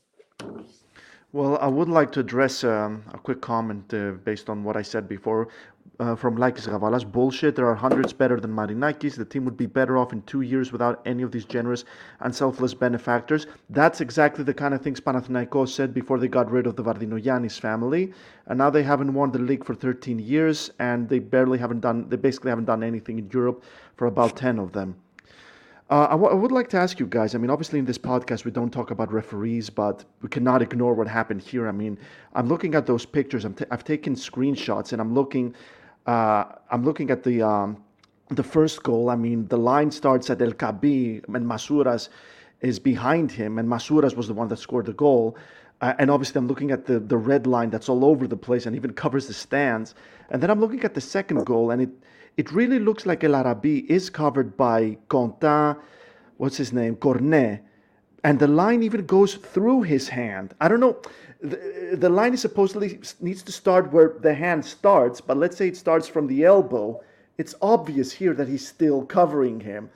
[1.33, 4.83] Well, I would like to address um, a quick comment uh, based on what I
[4.83, 5.49] said before
[6.01, 7.05] uh, from Lakis Gavalas.
[7.11, 7.55] Bullshit.
[7.55, 9.17] There are hundreds better than Marinakis.
[9.17, 11.85] The team would be better off in two years without any of these generous
[12.21, 13.47] and selfless benefactors.
[13.69, 17.61] That's exactly the kind of things Panathinaikos said before they got rid of the Vardinogiannis
[17.61, 18.13] family.
[18.47, 22.09] And now they haven't won the league for 13 years, and they barely haven't done.
[22.09, 23.63] They basically haven't done anything in Europe
[23.97, 24.97] for about 10 of them.
[25.91, 27.35] Uh, I, w- I would like to ask you guys.
[27.35, 30.95] I mean, obviously, in this podcast, we don't talk about referees, but we cannot ignore
[30.95, 31.67] what happened here.
[31.67, 31.99] I mean,
[32.33, 33.45] I'm looking at those pictures.
[33.45, 35.53] I've taken screenshots, and I'm looking
[36.07, 37.83] uh, I'm looking at the um,
[38.31, 39.11] the first goal.
[39.11, 42.09] I mean, the line starts at El Kaabi, and Masouras
[42.61, 45.37] is behind him, and Masouras was the one that scored the goal.
[45.81, 48.67] Uh, and obviously, I'm looking at the the red line that's all over the place
[48.67, 49.95] and even covers the stands.
[50.31, 51.91] And then I'm looking at the second goal, and it
[52.37, 55.77] it really looks like El Arabi is covered by Contin,
[56.37, 57.63] what's his name, Cornet,
[58.25, 60.55] and the line even goes through his hand.
[60.61, 61.01] I don't know
[61.43, 65.69] the, the line is supposedly needs to start where the hand starts, but let's say
[65.69, 67.01] it starts from the elbow.
[67.39, 69.91] It's obvious here that he's still covering him.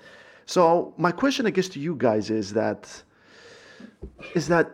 [0.46, 3.02] So my question, I guess, to you guys is that
[4.34, 4.70] is that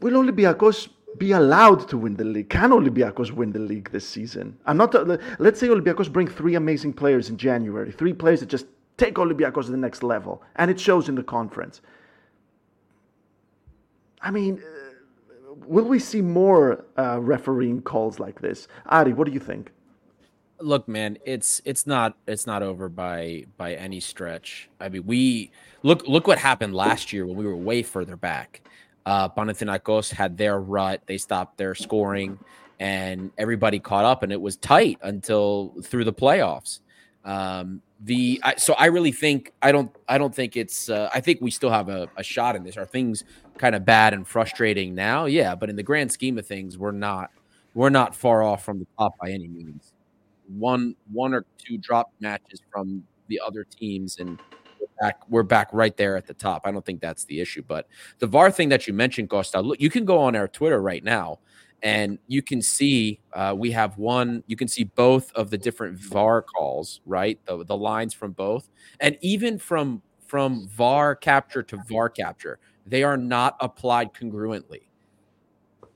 [0.00, 0.88] will Olympiacos
[1.18, 2.48] be allowed to win the league?
[2.48, 4.56] Can Olympiacos win the league this season?
[4.66, 4.94] I'm not.
[4.94, 9.14] Uh, let's say Olympiacos bring three amazing players in January, three players that just take
[9.14, 11.80] Olympiacos to the next level, and it shows in the conference.
[14.22, 14.62] I mean,
[15.66, 18.68] will we see more uh, refereeing calls like this?
[18.86, 19.72] Ari, what do you think?
[20.60, 24.68] Look, man, it's it's not it's not over by by any stretch.
[24.80, 25.50] I mean, we
[25.82, 28.62] look look what happened last year when we were way further back.
[29.04, 32.38] Uh, Panathinaikos had their rut; they stopped their scoring,
[32.78, 36.78] and everybody caught up, and it was tight until through the playoffs.
[37.24, 41.20] Um, the I, so I really think I don't I don't think it's uh, I
[41.20, 42.76] think we still have a, a shot in this.
[42.76, 43.24] Are things
[43.58, 45.26] kind of bad and frustrating now?
[45.26, 47.30] Yeah, but in the grand scheme of things, we're not
[47.74, 49.92] we're not far off from the top by any means.
[50.48, 54.38] One one or two drop matches from the other teams, and
[54.80, 56.62] we're back we're back right there at the top.
[56.64, 57.62] I don't think that's the issue.
[57.66, 57.86] But
[58.18, 61.04] the VAR thing that you mentioned, Costa, look, you can go on our Twitter right
[61.04, 61.38] now
[61.82, 65.98] and you can see uh, we have one you can see both of the different
[65.98, 67.38] var calls right?
[67.46, 68.68] The, the lines from both.
[69.00, 74.82] And even from from var capture to var capture they are not applied congruently.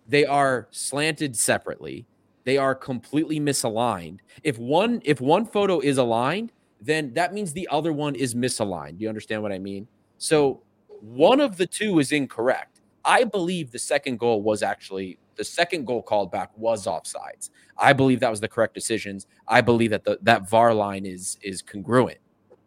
[0.08, 2.06] They are slanted separately.
[2.44, 4.20] They are completely misaligned.
[4.44, 9.00] If one if one photo is aligned then that means the other one is misaligned.
[9.00, 9.88] You understand what i mean?
[10.18, 10.62] So
[11.00, 12.80] one of the two is incorrect.
[13.04, 17.50] I believe the second goal was actually the second goal called back was offsides.
[17.78, 19.26] I believe that was the correct decisions.
[19.48, 22.18] I believe that the that VAR line is is congruent.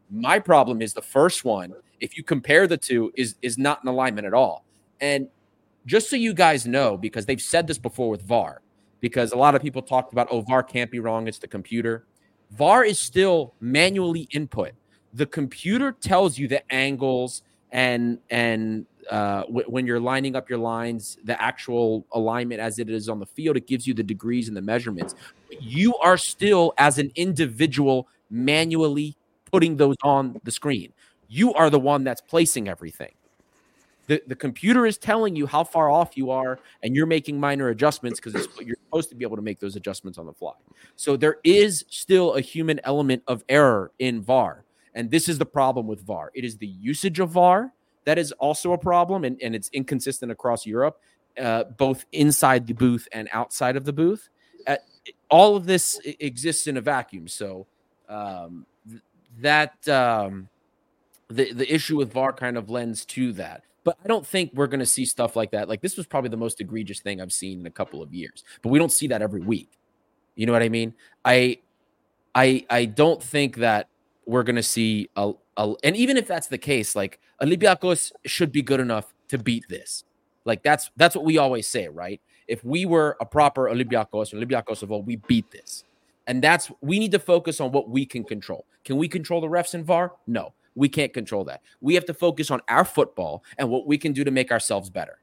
[0.09, 1.73] My problem is the first one.
[1.99, 4.65] If you compare the two, is is not in alignment at all.
[5.01, 5.27] And
[5.85, 8.61] just so you guys know, because they've said this before with VAR,
[8.99, 11.27] because a lot of people talked about, oh, VAR can't be wrong.
[11.27, 12.05] It's the computer.
[12.51, 14.71] VAR is still manually input.
[15.13, 20.59] The computer tells you the angles and and uh, w- when you're lining up your
[20.59, 24.47] lines, the actual alignment as it is on the field, it gives you the degrees
[24.47, 25.13] and the measurements.
[25.61, 29.17] You are still, as an individual, manually
[29.51, 30.93] putting those on the screen.
[31.27, 33.13] You are the one that's placing everything.
[34.07, 37.69] The, the computer is telling you how far off you are, and you're making minor
[37.69, 40.53] adjustments because you're supposed to be able to make those adjustments on the fly.
[40.95, 44.65] So there is still a human element of error in VAR.
[44.95, 46.31] And this is the problem with VAR.
[46.33, 47.71] It is the usage of VAR
[48.05, 50.99] that is also a problem, and, and it's inconsistent across Europe,
[51.39, 54.29] uh, both inside the booth and outside of the booth.
[54.67, 54.77] Uh,
[55.29, 57.27] all of this exists in a vacuum.
[57.27, 57.67] So
[58.07, 59.01] um, th-
[59.39, 60.49] that um,
[61.29, 63.63] the the issue with VAR kind of lends to that.
[63.83, 65.69] But I don't think we're going to see stuff like that.
[65.69, 68.43] Like this was probably the most egregious thing I've seen in a couple of years.
[68.61, 69.69] But we don't see that every week.
[70.35, 70.93] You know what I mean?
[71.23, 71.59] I
[72.35, 73.89] I I don't think that
[74.25, 75.33] we're going to see a, a,
[75.83, 80.03] and even if that's the case, like Olympiacos should be good enough to beat this.
[80.45, 82.21] Like that's that's what we always say, right?
[82.47, 85.83] If we were a proper Olympiacos, Olympiacos of all, we beat this.
[86.27, 88.65] And that's we need to focus on what we can control.
[88.85, 90.13] Can we control the refs and VAR?
[90.27, 91.61] No, we can't control that.
[91.81, 94.89] We have to focus on our football and what we can do to make ourselves
[94.89, 95.19] better.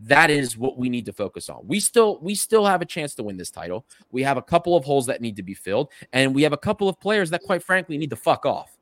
[0.00, 1.66] That is what we need to focus on.
[1.66, 3.84] We still we still have a chance to win this title.
[4.10, 6.58] We have a couple of holes that need to be filled, and we have a
[6.58, 8.77] couple of players that, quite frankly, need to fuck off.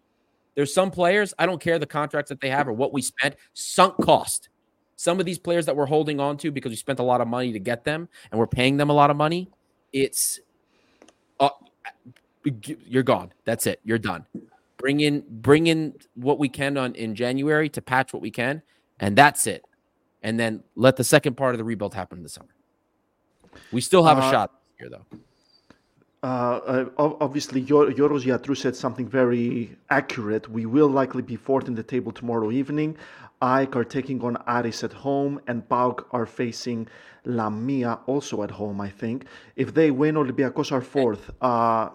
[0.57, 3.37] There's some players, I don't care the contracts that they have or what we spent,
[3.53, 4.49] sunk cost.
[4.97, 7.29] Some of these players that we're holding on to because we spent a lot of
[7.29, 9.51] money to get them and we're paying them a lot of money,
[9.93, 10.41] it's
[11.39, 11.51] uh,
[12.65, 13.33] you're gone.
[13.45, 13.81] That's it.
[13.85, 14.25] You're done.
[14.79, 18.63] Bring in bring in what we can on in January to patch what we can,
[18.99, 19.63] and that's it.
[20.23, 22.55] And then let the second part of the rebuild happen in the summer.
[23.73, 25.05] We still have uh, a shot here, though.
[26.27, 30.51] Uh, obviously, Yoros Yatru said something very accurate.
[30.51, 32.97] We will likely be fourth in the table tomorrow evening.
[33.41, 36.89] AEK are taking on Aris at home, and PAOK are facing
[37.25, 39.27] Lamia also at home, I think.
[39.55, 41.31] If they win, Olympiacos are fourth.
[41.41, 41.91] Uh,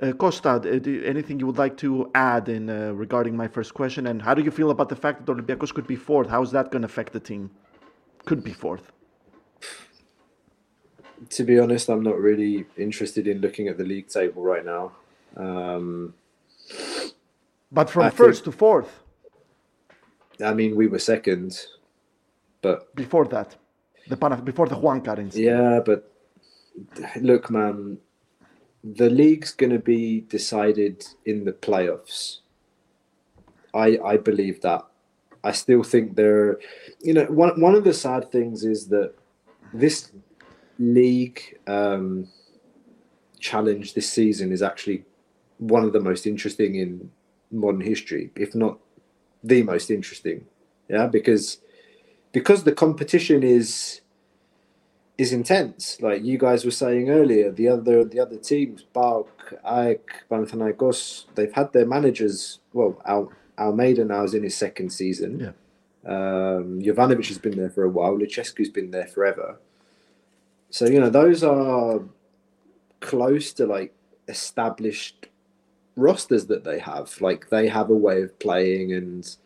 [0.00, 0.52] uh, Costa,
[1.04, 4.06] anything you would like to add in uh, regarding my first question?
[4.06, 6.28] And how do you feel about the fact that Olympiacos could be fourth?
[6.28, 7.50] How is that going to affect the team?
[8.26, 8.92] Could be fourth.
[11.28, 14.92] To be honest, I'm not really interested in looking at the league table right now.
[15.36, 16.14] Um,
[17.70, 19.02] but from I first think, to fourth.
[20.42, 21.66] I mean, we were second,
[22.62, 23.56] but before that,
[24.08, 25.36] the before the Juan Karins.
[25.36, 26.10] Yeah, but
[27.20, 27.98] look, man,
[28.82, 32.38] the league's going to be decided in the playoffs.
[33.74, 34.86] I I believe that.
[35.42, 36.58] I still think there,
[37.00, 39.14] you know, one one of the sad things is that
[39.72, 40.10] this
[40.80, 42.26] league um,
[43.38, 45.04] challenge this season is actually
[45.58, 47.10] one of the most interesting in
[47.52, 48.78] modern history, if not
[49.44, 50.46] the most interesting.
[50.88, 51.58] Yeah, because
[52.32, 54.00] because the competition is
[55.18, 56.00] is intense.
[56.00, 59.28] Like you guys were saying earlier, the other the other teams, PAOK,
[59.64, 62.60] AEK, Panathinaikos, they've had their managers.
[62.72, 65.40] Well, Al, Almeyda now is in his second season.
[65.40, 65.52] Yeah.
[66.06, 68.16] Um, Jovanovic has been there for a while.
[68.18, 69.58] Lucescu's been there forever.
[70.70, 72.00] So you know those are
[73.00, 73.94] close to like
[74.28, 75.26] established
[75.96, 77.20] rosters that they have.
[77.20, 79.36] Like they have a way of playing and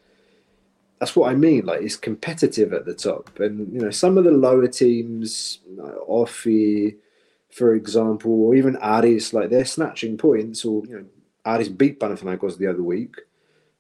[1.05, 1.67] that's what I mean.
[1.67, 5.95] Like it's competitive at the top, and you know some of the lower teams, like
[6.09, 6.97] OFI,
[7.51, 10.65] for example, or even Aris, like they're snatching points.
[10.65, 11.05] Or you know,
[11.45, 13.17] Aris beat Panathinaikos the other week,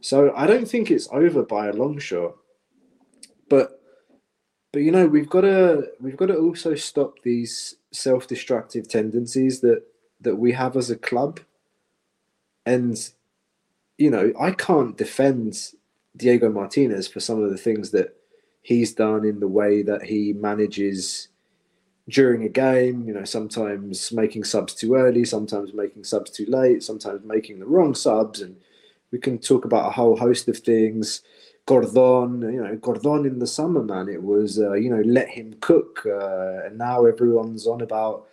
[0.01, 2.35] so I don't think it's over by a long shot.
[3.49, 3.81] But
[4.75, 9.85] but you know we've got to we've got to also stop these self-destructive tendencies that
[10.21, 11.39] that we have as a club,
[12.67, 13.11] and
[13.99, 15.57] you know I can't defend
[16.17, 18.17] Diego Martinez for some of the things that
[18.63, 21.29] he's done in the way that he manages
[22.09, 23.07] during a game.
[23.07, 27.67] You know, sometimes making subs too early, sometimes making subs too late, sometimes making the
[27.67, 28.57] wrong subs, and
[29.13, 31.23] we can talk about a whole host of things.
[31.66, 35.55] Gordon, you know, Gordon in the summer, man, it was, uh, you know, let him
[35.61, 36.05] cook.
[36.05, 38.27] Uh, and now everyone's on about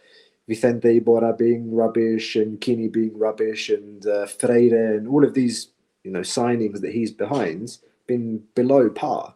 [0.47, 5.69] Vicente Iborra being rubbish and Quini being rubbish and uh, Freire and all of these
[6.03, 9.35] you know signings that he's behind been below par.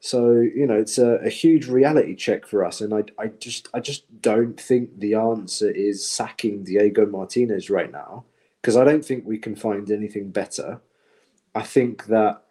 [0.00, 3.68] So you know it's a, a, huge reality check for us, and I, I just
[3.72, 8.24] I just don't think the answer is sacking Diego Martinez right now
[8.60, 10.80] because I don't think we can find anything better.
[11.54, 12.41] I think that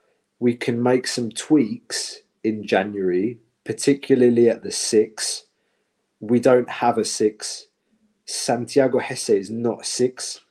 [0.42, 5.46] we can make some tweaks in January, particularly at the six.
[6.20, 7.68] We don't have a six.
[8.26, 10.42] Santiago Hezze is not six.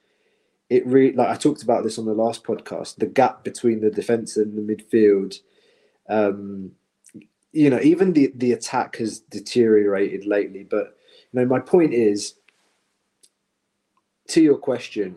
[0.69, 2.97] It really like I talked about this on the last podcast.
[2.97, 5.41] The gap between the defense and the midfield,
[6.09, 6.71] um,
[7.53, 10.63] you know, even the the attack has deteriorated lately.
[10.63, 10.97] But
[11.33, 12.35] you know, my point is,
[14.29, 15.17] to your question,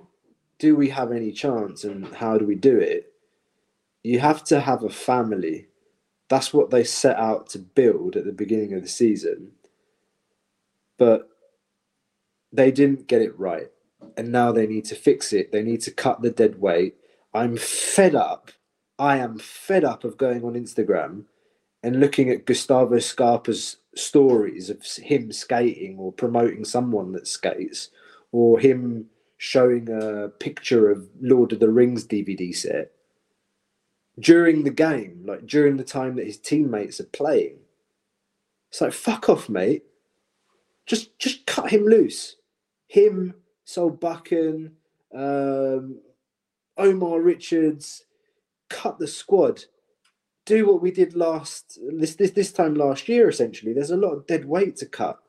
[0.57, 3.12] do we have any chance, and how do we do it?
[4.03, 5.67] You have to have a family.
[6.29, 9.53] That's what they set out to build at the beginning of the season.
[10.97, 11.29] But
[12.51, 13.69] they didn't get it right.
[14.17, 15.51] And now they need to fix it.
[15.51, 16.95] They need to cut the dead weight.
[17.33, 18.51] I'm fed up.
[18.99, 21.23] I am fed up of going on Instagram
[21.81, 27.89] and looking at Gustavo Scarpa's stories of him skating or promoting someone that skates
[28.31, 32.91] or him showing a picture of Lord of the Rings DVD set
[34.19, 37.57] during the game, like during the time that his teammates are playing.
[38.69, 39.83] It's like fuck off, mate.
[40.85, 42.35] Just just cut him loose
[42.93, 43.33] him,
[43.65, 44.71] Solbakken,
[45.15, 45.99] um,
[46.77, 48.05] Omar Richards,
[48.69, 49.65] cut the squad.
[50.45, 53.27] Do what we did last this this this time last year.
[53.27, 55.19] Essentially, there's a lot of dead weight to cut.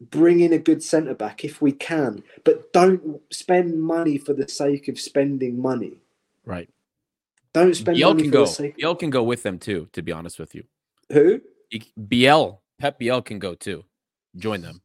[0.00, 4.48] Bring in a good centre back if we can, but don't spend money for the
[4.48, 5.98] sake of spending money.
[6.44, 6.68] Right.
[7.54, 8.46] Don't spend Biel money can go.
[8.76, 9.88] Biel can go with them too.
[9.92, 10.64] To be honest with you,
[11.10, 11.40] Who?
[11.70, 13.84] He- Biel, Pep Biel can go too.
[14.36, 14.82] Join them.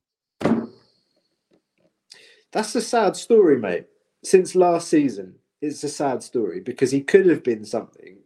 [2.51, 3.88] That's a sad story, mate.
[4.23, 8.17] Since last season, it's a sad story because he could have been something.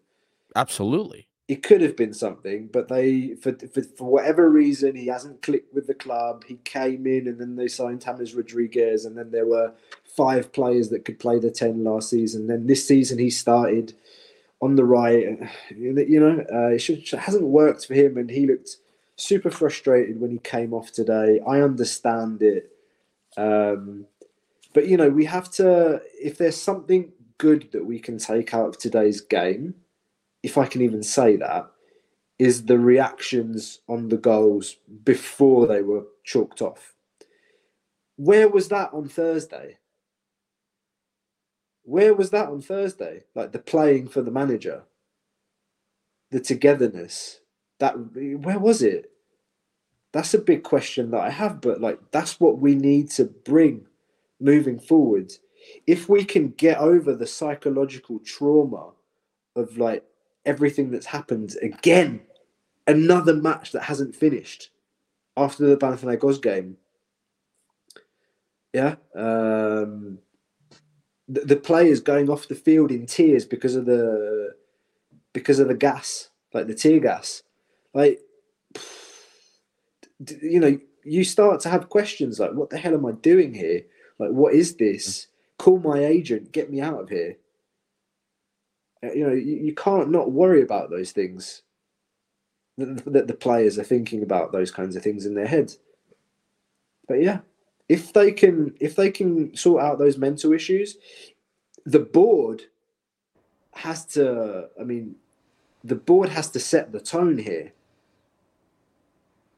[0.55, 1.27] Absolutely.
[1.47, 5.73] He could have been something, but they, for, for, for whatever reason, he hasn't clicked
[5.73, 6.45] with the club.
[6.47, 9.73] He came in and then they signed James Rodriguez, and then there were
[10.05, 12.47] five players that could play the 10 last season.
[12.47, 13.93] Then this season, he started
[14.61, 15.39] on the right.
[15.75, 18.77] You know, uh, it, should, it hasn't worked for him, and he looked
[19.15, 21.39] super frustrated when he came off today.
[21.47, 22.71] I understand it.
[23.37, 24.05] Um,
[24.73, 26.01] but you know, we have to.
[26.13, 29.75] If there's something good that we can take out of today's game,
[30.43, 31.71] if I can even say that,
[32.39, 36.93] is the reactions on the goals before they were chalked off.
[38.15, 39.77] Where was that on Thursday?
[41.83, 43.23] Where was that on Thursday?
[43.35, 44.83] Like the playing for the manager,
[46.29, 47.39] the togetherness.
[47.79, 49.11] That where was it?
[50.11, 53.87] That's a big question that I have, but like that's what we need to bring
[54.39, 55.31] moving forward.
[55.87, 58.91] If we can get over the psychological trauma
[59.55, 60.03] of like
[60.45, 62.21] everything that's happened again,
[62.87, 64.69] another match that hasn't finished
[65.37, 66.77] after the Panathinaikos game.
[68.73, 70.19] Yeah, um,
[71.31, 74.53] the, the players going off the field in tears because of the
[75.33, 77.43] because of the gas, like the tear gas,
[77.93, 78.19] like
[80.41, 83.83] you know, you start to have questions like, "What the hell am I doing here?
[84.19, 85.27] Like, what is this?
[85.57, 87.37] Call my agent, get me out of here."
[89.03, 91.63] Uh, You know, you, you can't not worry about those things.
[92.77, 95.73] That the players are thinking about those kinds of things in their head.
[97.07, 97.39] But yeah,
[97.91, 100.95] if they can, if they can sort out those mental issues,
[101.85, 102.63] the board
[103.73, 104.69] has to.
[104.79, 105.15] I mean,
[105.83, 107.73] the board has to set the tone here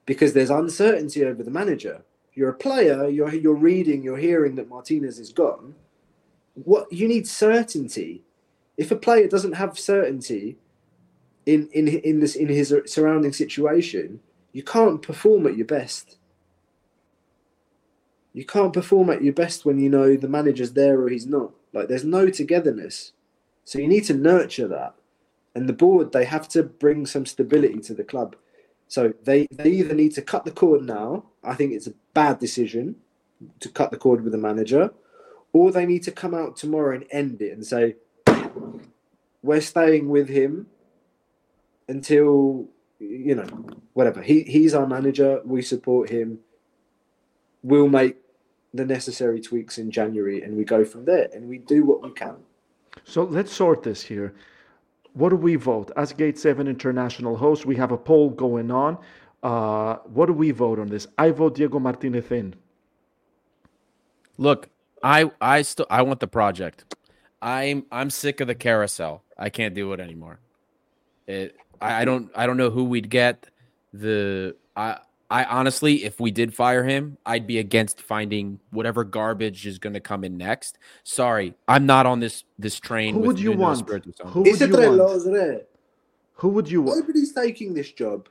[0.07, 2.01] because there's uncertainty over the manager.
[2.33, 3.07] You're a player.
[3.07, 4.01] You're you're reading.
[4.01, 5.75] You're hearing that Martinez is gone.
[6.55, 8.23] What you need certainty.
[8.77, 10.57] If a player doesn't have certainty
[11.45, 14.21] in in in this in his surrounding situation,
[14.53, 16.17] you can't perform at your best.
[18.33, 21.51] You can't perform at your best when you know the manager's there or he's not.
[21.71, 23.13] Like there's no togetherness.
[23.63, 24.95] So you need to nurture that.
[25.55, 28.35] And the board, they have to bring some stability to the club.
[28.87, 31.25] So they, they either need to cut the cord now.
[31.43, 32.95] I think it's a bad decision
[33.59, 34.91] to cut the cord with the manager,
[35.51, 37.95] or they need to come out tomorrow and end it and say,
[39.43, 40.67] we're staying with him
[41.87, 42.69] until
[42.99, 43.45] you know
[43.91, 46.39] whatever he he's our manager we support him
[47.61, 48.15] we'll make
[48.73, 52.11] the necessary tweaks in january and we go from there and we do what we
[52.11, 52.35] can
[53.05, 54.33] So let's sort this here.
[55.13, 55.91] What do we vote?
[55.95, 58.97] As Gate 7 International host, we have a poll going on.
[59.43, 61.07] Uh, what do we vote on this?
[61.17, 62.55] I vote Diego Martinez in.
[64.37, 64.69] Look,
[65.03, 66.95] I I still I want the project.
[67.41, 69.23] I'm I'm sick of the carousel.
[69.37, 70.39] I can't do it anymore.
[71.27, 73.49] It I, I don't I don't know who we'd get.
[73.91, 74.99] The I
[75.33, 79.93] I honestly, if we did fire him, I'd be against finding whatever garbage is going
[79.93, 80.77] to come in next.
[81.03, 83.15] Sorry, I'm not on this this train.
[83.15, 83.89] Who with would you Nuno want?
[83.89, 85.63] Who would It's you want?
[86.35, 86.99] Who would you want?
[86.99, 88.29] Nobody's taking this job.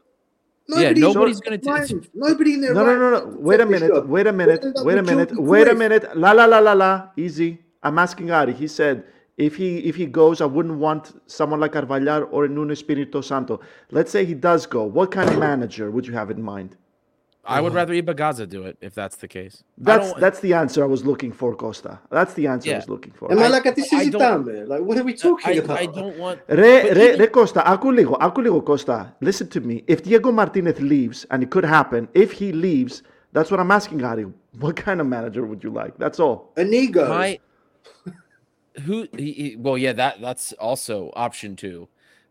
[0.68, 2.10] Yeah, Nobody's nobody's in their gonna t- right.
[2.14, 3.36] Nobody in their No, right no, no, no.
[3.40, 4.06] Wait a minute.
[4.06, 4.60] Wait a minute.
[4.62, 5.40] We'll end up Wait a minute.
[5.40, 6.16] Wait a minute.
[6.16, 7.08] La la la la la.
[7.16, 7.58] Easy.
[7.82, 8.52] I'm asking Ari.
[8.52, 9.02] He said
[9.36, 13.60] if he if he goes, I wouldn't want someone like Carvalhal or Nuno Espirito Santo.
[13.90, 14.84] Let's say he does go.
[14.84, 16.76] What kind of manager would you have in mind?
[17.44, 17.76] I would uh-huh.
[17.76, 19.64] rather Ibagaza do it if that's the case.
[19.76, 21.98] That's that's the answer I was looking for, Costa.
[22.08, 22.76] That's the answer yeah.
[22.76, 23.32] I was looking for.
[23.32, 24.14] And I, like, this is.
[24.14, 25.78] Like, what are we talking I, about?
[25.78, 26.40] I don't want.
[26.48, 27.18] Re, re, even...
[27.18, 29.12] re Costa, ακού λίγο, ακού Costa.
[29.20, 29.82] Listen to me.
[29.88, 34.04] If Diego Martinez leaves, and it could happen, if he leaves, that's what I'm asking,
[34.04, 34.26] Ari.
[34.60, 35.98] What kind of manager would you like?
[35.98, 36.52] That's all.
[36.56, 37.08] Anigo.
[37.08, 37.40] My,
[38.84, 39.08] who?
[39.16, 41.88] He, he, well, yeah, that that's also option two,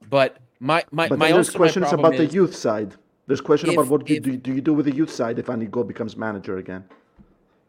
[0.10, 2.96] but my my but my question is about is, the youth side.
[3.28, 5.88] There's question about what if- do, do you do with the youth side if Anigo
[5.88, 6.84] becomes manager again.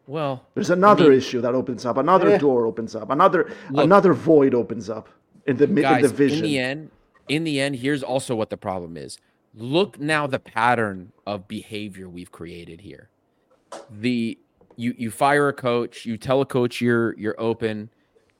[0.07, 1.95] Well, There's another mean- issue that opens up.
[1.97, 2.37] Another Eh.
[2.37, 3.09] door opens up.
[3.09, 3.85] Another Look.
[3.85, 5.07] another void opens up
[5.45, 6.91] in the mi- in guys, the in the end,
[7.29, 9.17] in the end, here's also what the problem is.
[9.55, 13.09] Look now the pattern of behavior we've created here.
[13.89, 14.37] The
[14.75, 17.89] you you fire a coach, you tell a coach you're you're open,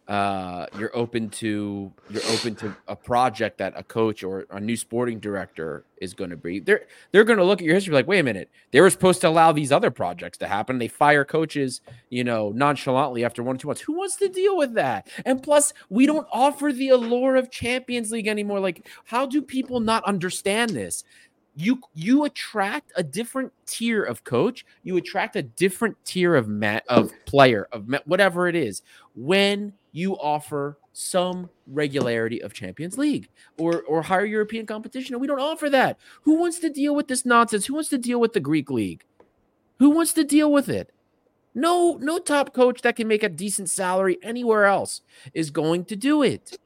[0.08, 4.76] uh, you're open to you're open to a project that a coach or a new
[4.76, 6.60] sporting director is going to be.
[6.60, 9.22] They're they're going to look at your history like, wait a minute, they were supposed
[9.22, 10.78] to allow these other projects to happen.
[10.78, 11.80] They fire coaches,
[12.10, 13.82] you know, nonchalantly after one or two months.
[13.82, 15.08] Who wants to deal with that?
[15.26, 18.60] And plus, we don't offer the allure of Champions League anymore.
[18.60, 21.06] Like, how do people not understand this?
[21.56, 24.66] You you attract a different tier of coach.
[24.84, 26.50] You attract a different tier of
[26.90, 28.82] of player of whatever it is
[29.16, 33.30] when you offer some regularity of Champions League
[33.60, 35.14] or or higher European competition.
[35.14, 36.00] And we don't offer that.
[36.24, 37.66] Who wants to deal with this nonsense?
[37.68, 39.04] Who wants to deal with the Greek league?
[39.80, 40.92] Who wants to deal with it?
[41.56, 45.02] No, no top coach that can make a decent salary anywhere else
[45.34, 46.58] is going to do it.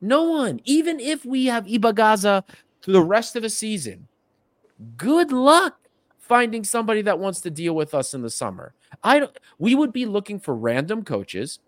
[0.00, 2.44] No one, even if we have Ibagaza
[2.86, 4.06] to the rest of the season.
[4.96, 5.76] Good luck
[6.20, 8.74] finding somebody that wants to deal with us in the summer.
[9.02, 11.58] I don't we would be looking for random coaches.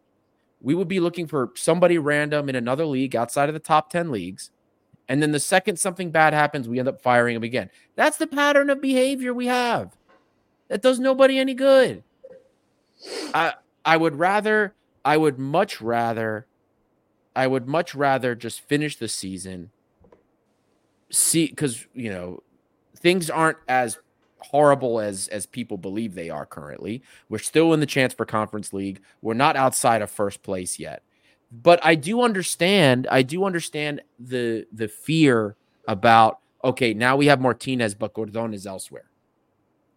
[0.60, 4.12] We would be looking for somebody random in another league outside of the top 10
[4.12, 4.50] leagues.
[5.08, 7.70] And then the second something bad happens, we end up firing them again.
[7.96, 9.96] That's the pattern of behavior we have.
[10.68, 12.04] That does nobody any good.
[13.34, 13.54] I
[13.84, 16.46] I would rather I would much rather
[17.34, 19.70] I would much rather just finish the season
[21.10, 22.42] see because you know
[22.96, 23.98] things aren't as
[24.40, 27.02] horrible as as people believe they are currently.
[27.28, 29.00] We're still in the chance for conference league.
[29.22, 31.02] We're not outside of first place yet.
[31.50, 35.56] But i do understand i do understand the the fear
[35.86, 39.10] about okay now we have martinez but gordon is elsewhere.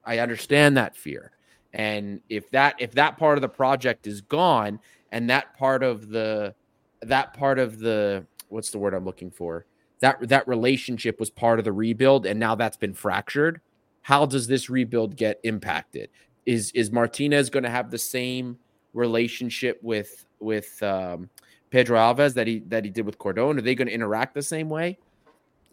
[0.04, 1.32] I understand that fear.
[1.74, 4.80] And if that if that part of the project is gone
[5.12, 6.56] and that part of the
[7.02, 9.66] that part of the what's the word i'm looking for
[10.02, 13.62] that that relationship was part of the rebuild and now that's been fractured
[14.02, 16.10] how does this rebuild get impacted?
[16.46, 18.58] Is is martinez going to have the same
[18.94, 21.30] relationship with with um,
[21.70, 24.42] pedro alves that he that he did with gordon are they going to interact the
[24.42, 24.98] same way?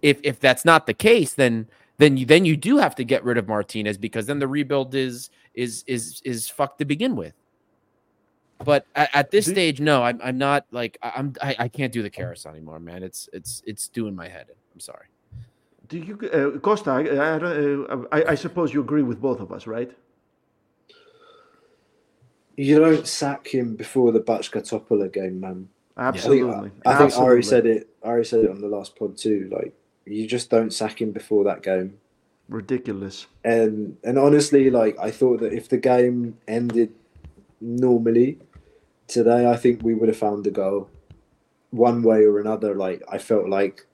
[0.02, 3.24] If if that's not the case then then you then you do have to get
[3.24, 7.32] rid of martinez because then the rebuild is is is is fucked to begin with
[8.64, 11.92] but at, at this stage no i'm, I'm not like I- i'm I, I can't
[11.92, 15.06] do the Karas anymore man it's it's it's doing my head in i'm sorry
[15.88, 16.90] Do you, uh, Costa?
[16.90, 17.00] I,
[17.36, 19.90] I, don't- uh, I, I suppose you agree with both of us, right?
[22.56, 25.68] You don't sack him before the Backa Topola game, man.
[25.96, 26.70] I think, Absolutely.
[26.86, 27.24] I think Absolutely.
[27.32, 27.88] Ari said it.
[28.02, 29.48] Ari said it on the last pod too.
[29.52, 29.72] Like
[30.06, 31.98] you just don't sack him before that game.
[32.48, 33.26] ridiculous.
[33.44, 36.92] And and honestly, like I thought that if the game ended
[37.60, 38.38] normally
[39.08, 40.88] today, I think we would have found a goal
[41.70, 42.74] one way or another.
[42.74, 43.86] Like I felt like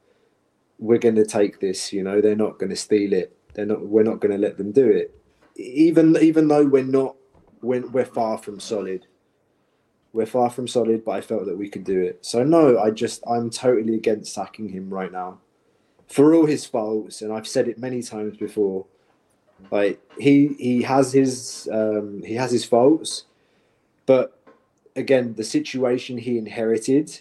[0.79, 1.93] we're going to take this.
[1.93, 3.37] You know, they're not going to steal it.
[3.55, 3.87] They're not.
[3.87, 5.17] We're not going to let them do it.
[5.57, 7.17] Even even though we're not,
[7.62, 9.07] we're, we're far from solid.
[10.12, 12.25] We're far from solid, but I felt that we could do it.
[12.25, 15.39] So no, I just I'm totally against sacking him right now,
[16.09, 18.87] for all his faults, and I've said it many times before.
[19.71, 23.25] Like he he has his um, he has his faults,
[24.07, 24.43] but
[24.97, 27.20] again, the situation he inherited,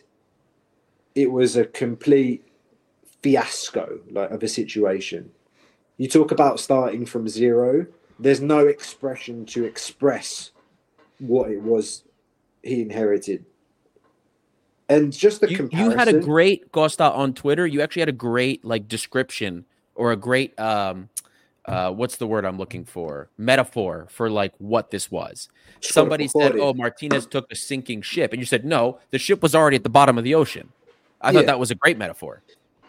[1.16, 2.46] it was a complete
[3.22, 5.32] fiasco like of a situation.
[5.98, 7.86] You talk about starting from zero.
[8.20, 10.52] There's no expression to express
[11.20, 12.04] what it was
[12.62, 13.46] he inherited.
[14.90, 17.66] And just the you, you had a great Costa on Twitter.
[17.66, 19.66] You actually had a great like description
[19.96, 21.10] or a great um
[21.66, 23.30] uh, what's the word I'm looking for?
[23.38, 25.50] Metaphor for like what this was.
[25.82, 29.56] Somebody said, "Oh, Martinez took a sinking ship," and you said, "No, the ship was
[29.56, 30.70] already at the bottom of the ocean."
[31.22, 31.40] I yeah.
[31.40, 32.42] thought that was a great metaphor.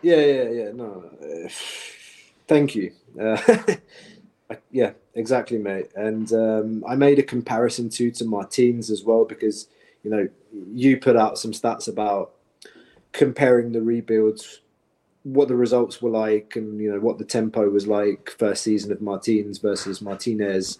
[0.02, 0.72] Yeah, yeah, yeah.
[0.72, 1.48] No, uh,
[2.48, 2.92] thank you.
[3.20, 3.40] Uh,
[4.70, 5.90] yeah, exactly, mate.
[5.94, 9.68] And um, I made a comparison too to Martins as well because
[10.02, 10.28] you know
[10.72, 12.32] you put out some stats about
[13.12, 14.60] comparing the rebuilds
[15.24, 18.92] what the results were like and you know what the tempo was like first season
[18.92, 20.78] of Martins versus Martinez.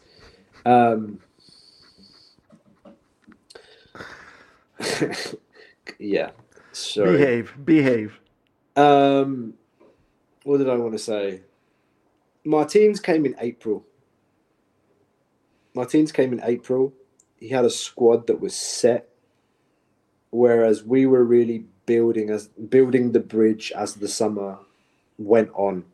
[0.65, 1.19] Um,
[5.99, 6.31] yeah.
[6.73, 7.17] Sorry.
[7.17, 7.55] Behave.
[7.65, 8.21] Behave.
[8.77, 9.55] Um,
[10.45, 11.43] what did I want to say?
[12.45, 13.85] Martins came in April.
[15.75, 16.93] Martins came in April.
[17.37, 19.09] He had a squad that was set,
[20.31, 24.59] whereas we were really building as building the bridge as the summer
[25.19, 25.85] went on,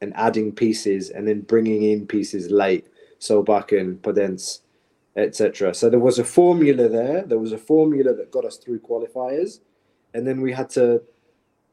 [0.00, 2.86] and adding pieces, and then bringing in pieces late.
[3.18, 4.60] so Solbakken, Podence,
[5.16, 5.74] etc.
[5.74, 7.22] So there was a formula there.
[7.22, 9.60] There was a formula that got us through qualifiers,
[10.12, 11.02] and then we had to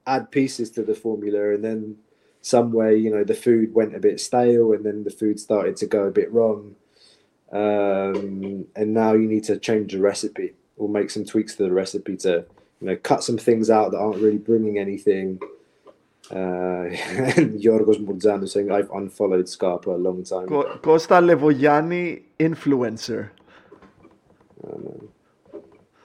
[0.06, 1.98] add pieces to the formula, and then
[2.42, 5.86] somewhere you know the food went a bit stale, and then the food started to
[5.86, 6.76] go a bit wrong,
[7.52, 11.72] um, and now you need to change the recipe or make some tweaks to the
[11.72, 12.46] recipe to
[12.84, 15.40] you know cut some things out that aren't really bringing anything.
[16.30, 16.36] Uh,
[17.38, 20.48] and Yorgos Murdzanu saying I've unfollowed Scarpa a long time.
[20.48, 23.30] Costa Levoyani influencer.
[24.66, 25.10] Oh,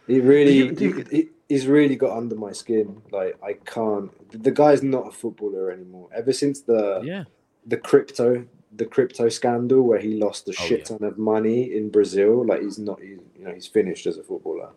[0.06, 3.02] he really, do you, do you, he, he's really got under my skin.
[3.10, 4.10] Like I can't.
[4.30, 6.08] The guy's not a footballer anymore.
[6.14, 7.24] Ever since the yeah
[7.66, 10.96] the crypto the crypto scandal where he lost a oh, shit yeah.
[10.96, 13.00] ton of money in Brazil, like he's not.
[13.00, 14.70] He, you know, he's finished as a footballer.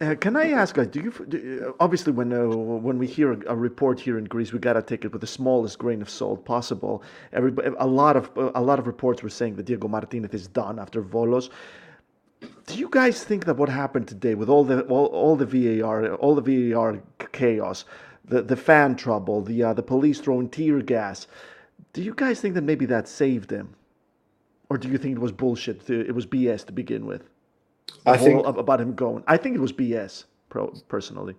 [0.00, 3.56] Uh, can I ask, do you do, obviously when uh, when we hear a, a,
[3.56, 7.04] report here in Greece, we gotta take it with the smallest grain of salt possible.
[7.32, 10.80] Everybody, a lot of a lot of reports were saying that Diego Martinez is done
[10.80, 11.50] after Volos
[12.66, 16.14] do you guys think that what happened today with all the all, all the VAR
[16.14, 17.00] all the VAR
[17.32, 17.84] chaos,
[18.24, 21.26] the the fan trouble, the uh, the police throwing tear gas,
[21.92, 23.74] do you guys think that maybe that saved him,
[24.68, 25.88] or do you think it was bullshit?
[25.88, 27.28] It was BS to begin with.
[28.06, 29.24] I think about him going.
[29.26, 30.24] I think it was BS.
[30.88, 31.34] Personally,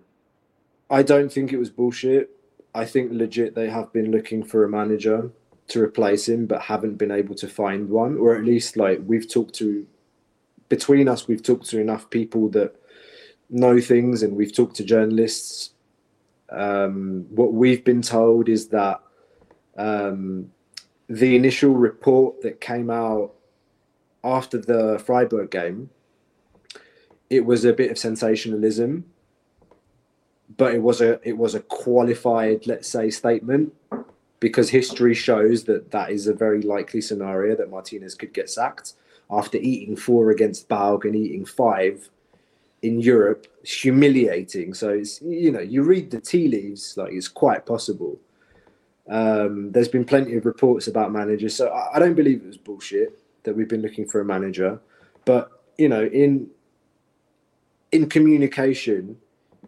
[0.90, 2.30] I don't think it was bullshit.
[2.74, 5.30] I think legit they have been looking for a manager
[5.68, 9.30] to replace him, but haven't been able to find one, or at least like we've
[9.30, 9.86] talked to
[10.68, 12.74] between us, we've talked to enough people that
[13.50, 15.70] know things, and we've talked to journalists.
[16.50, 19.00] Um, what we've been told is that
[19.76, 20.50] um,
[21.08, 23.32] the initial report that came out
[24.22, 25.90] after the Freiburg game,
[27.30, 29.04] it was a bit of sensationalism,
[30.56, 33.72] but it was a it was a qualified, let's say, statement
[34.40, 38.92] because history shows that that is a very likely scenario that Martinez could get sacked
[39.30, 42.10] after eating four against PAOK and eating five
[42.82, 43.46] in Europe.
[43.62, 44.74] It's humiliating.
[44.74, 48.20] So it's you know you read the tea leaves like it's quite possible.
[49.08, 52.56] Um, there's been plenty of reports about managers, so I, I don't believe it was
[52.56, 54.80] bullshit that we've been looking for a manager.
[55.24, 56.50] But you know, in
[57.94, 59.16] in communication,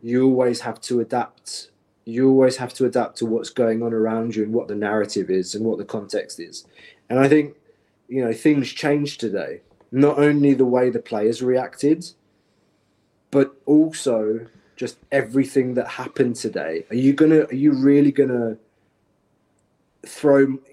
[0.02, 1.70] you always have to adapt.
[2.04, 5.30] You always have to adapt to what's going on around you and what the narrative
[5.30, 6.66] is and what the context is.
[7.08, 7.54] And I think
[8.08, 9.62] you know things change today.
[9.92, 12.04] Not only the way the players reacted,
[13.30, 16.84] but also just everything that happened today.
[16.90, 17.42] Are you gonna?
[17.44, 18.58] Are you really gonna
[20.04, 20.58] throw?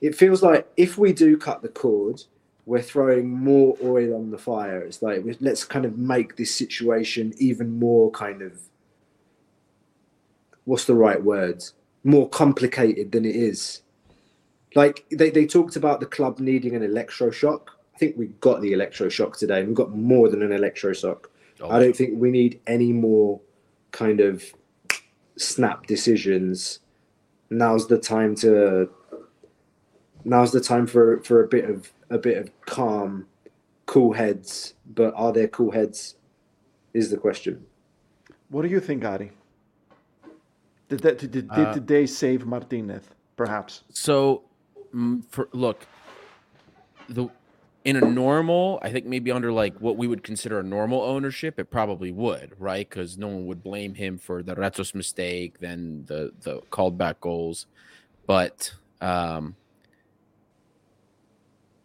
[0.00, 2.24] It feels like if we do cut the cord,
[2.64, 4.80] we're throwing more oil on the fire.
[4.82, 8.60] It's like let's kind of make this situation even more kind of
[10.64, 11.74] what's the right words?
[12.04, 13.82] More complicated than it is.
[14.74, 17.62] Like they, they talked about the club needing an electroshock.
[17.94, 19.62] I think we got the electroshock today.
[19.64, 21.26] We've got more than an electroshock.
[21.60, 21.70] Oh.
[21.70, 23.40] I don't think we need any more
[23.90, 24.44] kind of
[25.36, 26.80] snap decisions.
[27.50, 28.88] Now's the time to
[30.24, 33.26] now's the time for for a bit of a bit of calm,
[33.86, 34.74] cool heads.
[34.86, 36.16] But are there cool heads?
[36.94, 37.64] Is the question.
[38.50, 39.32] What do you think, Ari?
[40.90, 43.04] Did, that, did, did, uh, did they save Martinez?
[43.34, 43.82] Perhaps.
[43.88, 44.42] So
[45.30, 45.86] for look
[47.08, 47.28] the
[47.84, 51.58] in a normal i think maybe under like what we would consider a normal ownership
[51.58, 56.04] it probably would right because no one would blame him for the Retsos mistake then
[56.06, 57.66] the the called back goals
[58.26, 59.56] but um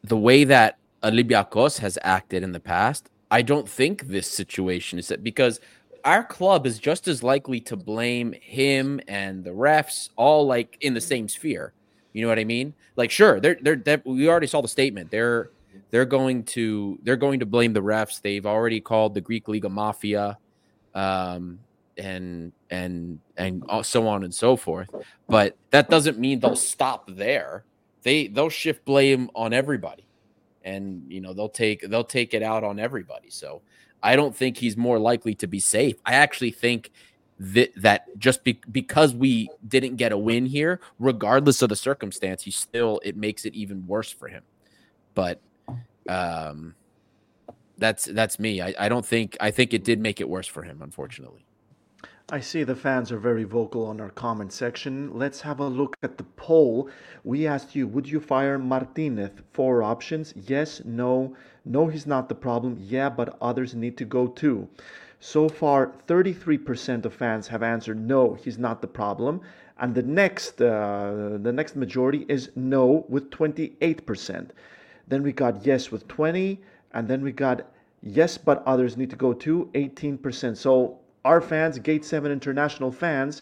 [0.08, 5.08] the way that Olympiacos has acted in the past i don't think this situation is
[5.10, 5.60] that because
[6.06, 10.94] our club is just as likely to blame him and the refs all like in
[10.94, 11.74] the same sphere
[12.18, 12.74] You know what I mean?
[12.96, 15.12] Like, sure, they're they're, they're we already saw the statement.
[15.12, 15.52] They're
[15.92, 18.20] they're going to they're going to blame the refs.
[18.22, 20.40] They've already called the Greek league a mafia,
[20.96, 21.60] um,
[21.96, 24.90] and and and so on and so forth.
[25.30, 27.66] But that doesn't mean they'll stop there.
[28.08, 30.06] They they'll shift blame on everybody,
[30.64, 33.30] and you know they'll take they'll take it out on everybody.
[33.30, 33.62] So
[34.02, 35.98] I don't think he's more likely to be safe.
[36.06, 36.92] I actually think
[37.38, 42.44] that that just be, because we didn't get a win here, regardless of the circumstance,
[42.44, 44.44] he still it makes it even worse for him.
[45.14, 45.42] But
[46.08, 46.76] um,
[47.78, 48.62] that's that's me.
[48.62, 51.47] I, I don't think I think it did make it worse for him, unfortunately.
[52.30, 55.18] I see the fans are very vocal on our comment section.
[55.18, 56.90] Let's have a look at the poll.
[57.24, 59.32] We asked you, would you fire Martinez?
[59.54, 62.76] Four options yes, no, no, he's not the problem.
[62.82, 64.68] Yeah, but others need to go too.
[65.22, 69.40] So far, 33% of fans have answered no, he's not the problem.
[69.80, 74.50] And the next, uh, the next majority is no with 28%.
[75.08, 76.60] Then we got yes with 20,
[76.92, 77.72] and then we got
[78.04, 80.58] yes, but others need to go too, 18%.
[80.58, 83.42] So our fans, Gate 7 international fans,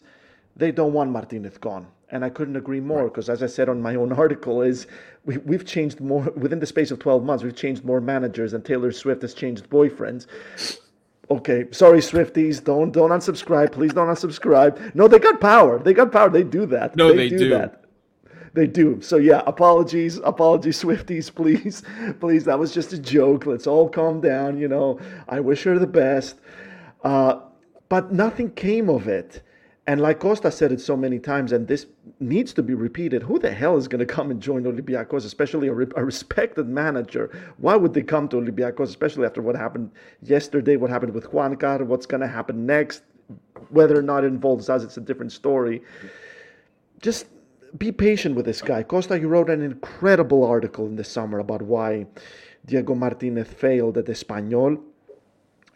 [0.56, 1.88] they don't want Martinez gone.
[2.10, 4.88] And I couldn't agree more because, as I said on my own article, is
[5.26, 7.44] we, we've changed more within the space of 12 months.
[7.44, 10.28] We've changed more managers than Taylor Swift has changed boyfriends.
[11.30, 13.72] Okay, sorry, Swifties, don't don't unsubscribe.
[13.72, 14.94] Please don't unsubscribe.
[14.94, 15.80] No, they got power.
[15.80, 16.30] They got power.
[16.30, 16.96] They do that.
[16.96, 17.84] No, they, they do, do that.
[18.54, 19.02] They do.
[19.02, 21.82] So yeah, apologies, apologies, Swifties, please,
[22.20, 22.46] please.
[22.46, 23.48] That was just a joke.
[23.48, 24.60] Let's all calm down.
[24.60, 26.36] You know, I wish her the best.
[27.04, 27.40] Uh,
[27.96, 29.42] but nothing came of it.
[29.88, 31.86] And like Costa said it so many times, and this
[32.20, 35.70] needs to be repeated who the hell is going to come and join Olympiacos, especially
[35.70, 37.32] a, re- a, respected manager?
[37.58, 39.92] Why would they come to Olympiacos, especially after what happened
[40.22, 43.04] yesterday, what happened with Juankar, what's going to happen next?
[43.70, 45.82] Whether or not it involves us, it's a different story.
[47.02, 47.28] Just
[47.78, 48.84] be patient with this guy.
[48.84, 52.08] Costa, you wrote an incredible article in the summer about why
[52.66, 54.82] Diego Martinez failed at Espanyol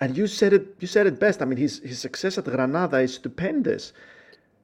[0.02, 1.42] and you said it you said it best.
[1.42, 3.94] I mean, his his success at Granada is stupendous.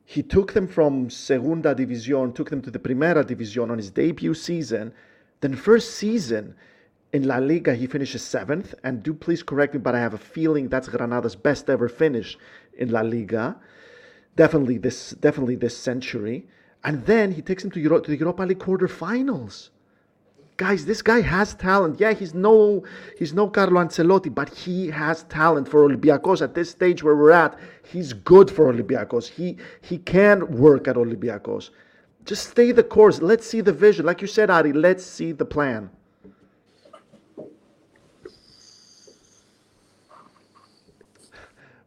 [0.05, 4.36] He took them from Segunda División, took them to the Primera División on his debut
[4.36, 4.93] season.
[5.41, 6.55] Then first season
[7.11, 8.75] in La Liga, he finishes seventh.
[8.83, 12.38] And do please correct me, but I have a feeling that's Granada's best ever finish
[12.77, 13.57] in La Liga.
[14.36, 16.47] Definitely this, definitely this century.
[16.83, 19.69] And then he takes him to, Euro- to the Europa League quarterfinals
[20.57, 21.99] guys, this guy has talent.
[21.99, 22.83] Yeah, he's no
[23.17, 27.31] he's no Carlo Ancelotti, but he has talent for Olympiacos at this stage where we're
[27.31, 27.57] at.
[27.83, 29.27] He's good for Olympiacos.
[29.27, 31.71] He he can work at Olympiacos.
[32.25, 33.21] Just stay the course.
[33.21, 34.05] Let's see the vision.
[34.05, 35.89] Like you said, Ari, let's see the plan.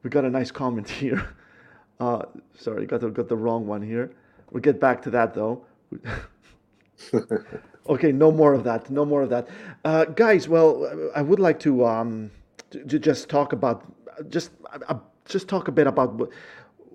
[0.03, 1.35] We got a nice comment here.
[1.99, 2.23] Uh,
[2.57, 4.13] sorry, got the, got the wrong one here.
[4.53, 5.65] We'll get back to that though.
[7.89, 8.91] Okay, no more of that.
[8.91, 9.49] No more of that,
[9.85, 10.49] uh, guys.
[10.49, 12.31] Well, I would like to um,
[12.71, 13.85] to, to just talk about
[14.29, 14.51] just
[14.89, 16.31] uh, just talk a bit about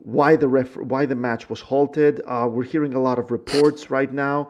[0.04, 2.22] why the ref why the match was halted.
[2.28, 4.50] Uh, we're hearing a lot of reports right now.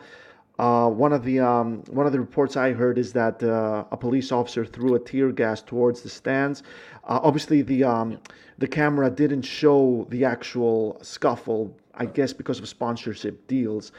[0.60, 3.98] Uh, one of the um, one of the reports I heard is that uh, a
[3.98, 6.62] police officer threw a tear gas towards the stands.
[7.06, 8.20] Uh, obviously, the um,
[8.58, 11.76] the camera didn't show the actual scuffle.
[11.96, 13.92] I guess because of sponsorship deals.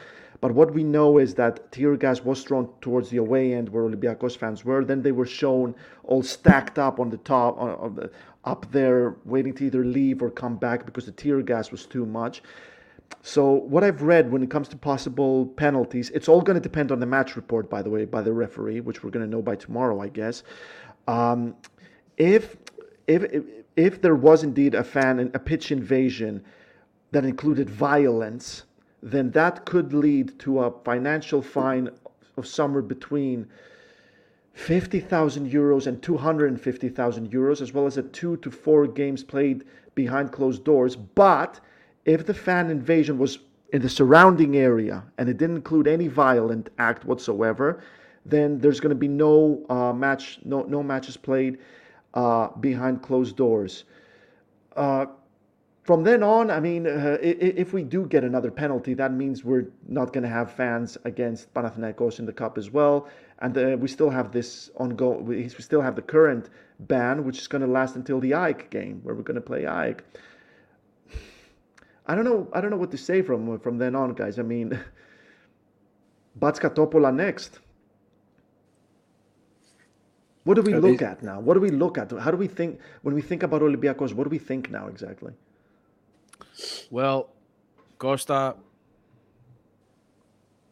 [0.45, 3.81] But what we know is that tear gas was thrown towards the away end where
[3.81, 4.85] Olympiacos fans were.
[4.85, 5.73] Then they were shown
[6.03, 8.11] all stacked up on the top, on, the,
[8.43, 12.05] up there, waiting to either leave or come back because the tear gas was too
[12.05, 12.43] much.
[13.23, 16.91] So what I've read when it comes to possible penalties, it's all going to depend
[16.91, 19.41] on the match report, by the way, by the referee, which we're going to know
[19.41, 20.43] by tomorrow, I guess.
[21.07, 21.55] Um,
[22.17, 22.55] if
[23.07, 23.43] if
[23.75, 26.45] if there was indeed a fan a pitch invasion
[27.13, 28.65] that included violence
[29.05, 31.89] then that could lead to a financial fine
[32.37, 33.47] of somewhere between
[34.53, 40.31] 50,000 euros and 250,000 euros, as well as a two to four games played behind
[40.31, 40.95] closed doors.
[40.95, 41.59] But
[42.05, 43.37] if the fan invasion was
[43.73, 47.83] in the surrounding area and it didn't include any violent act whatsoever,
[48.25, 51.59] then there's going to be no uh, match, no no matches played
[52.15, 53.83] uh, behind closed doors.
[54.75, 55.05] Uh,
[55.85, 59.67] from then on, I mean, uh, if we do get another penalty, that means we're
[59.87, 63.07] not going to have fans against Panathinaikos in the cup as well,
[63.37, 65.25] and uh, we still have this ongoing.
[65.25, 68.99] We still have the current ban, which is going to last until the AEK game,
[69.03, 70.01] where we're going to play AEK.
[72.07, 72.49] I don't know.
[72.51, 74.39] I don't know what to say from from then on, guys.
[74.39, 74.69] I mean,
[76.39, 77.59] Backa Topola next.
[80.45, 81.39] What do we look at now?
[81.39, 82.11] What do we look at?
[82.11, 84.13] How do we think when we think about Olympiacos?
[84.13, 85.33] What do we think now exactly?
[86.89, 87.29] Well,
[87.97, 88.55] Costa,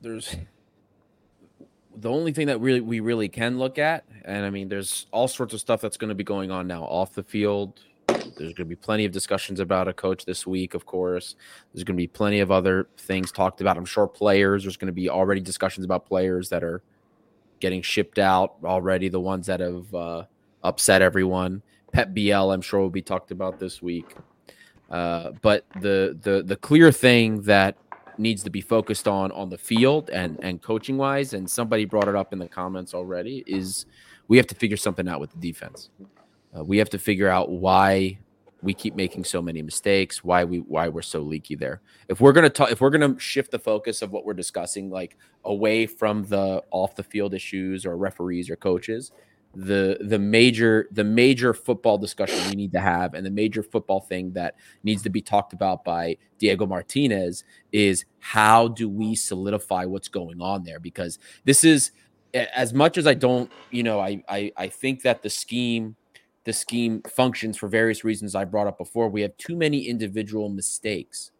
[0.01, 0.35] there's
[1.95, 5.27] the only thing that really we really can look at, and I mean, there's all
[5.27, 7.79] sorts of stuff that's going to be going on now off the field.
[8.07, 11.35] There's going to be plenty of discussions about a coach this week, of course.
[11.73, 13.77] There's going to be plenty of other things talked about.
[13.77, 14.63] I'm sure players.
[14.63, 16.81] There's going to be already discussions about players that are
[17.59, 19.09] getting shipped out already.
[19.09, 20.23] The ones that have uh,
[20.63, 21.61] upset everyone.
[21.91, 24.15] Pep Biel, I'm sure, will be talked about this week.
[24.93, 27.75] Uh, but the the the clear thing that
[28.19, 32.07] needs to be focused on on the field and and coaching wise, and somebody brought
[32.07, 33.87] it up in the comments already, is
[34.27, 35.89] we have to figure something out with the defense.
[36.55, 38.19] Uh, we have to figure out why
[38.61, 41.81] we keep making so many mistakes, why we why we're so leaky there.
[42.07, 45.17] If we're gonna talk, if we're gonna shift the focus of what we're discussing, like
[45.43, 49.11] away from the off the field issues or referees or coaches,
[49.55, 53.99] the the major the major football discussion we need to have and the major football
[53.99, 59.85] thing that needs to be talked about by Diego Martinez is how do we solidify
[59.85, 60.79] what's going on there?
[60.79, 61.91] Because this is
[62.33, 65.95] as much as I don't you know I I, I think that the scheme
[66.45, 70.49] the scheme functions for various reasons I brought up before we have too many individual
[70.49, 71.31] mistakes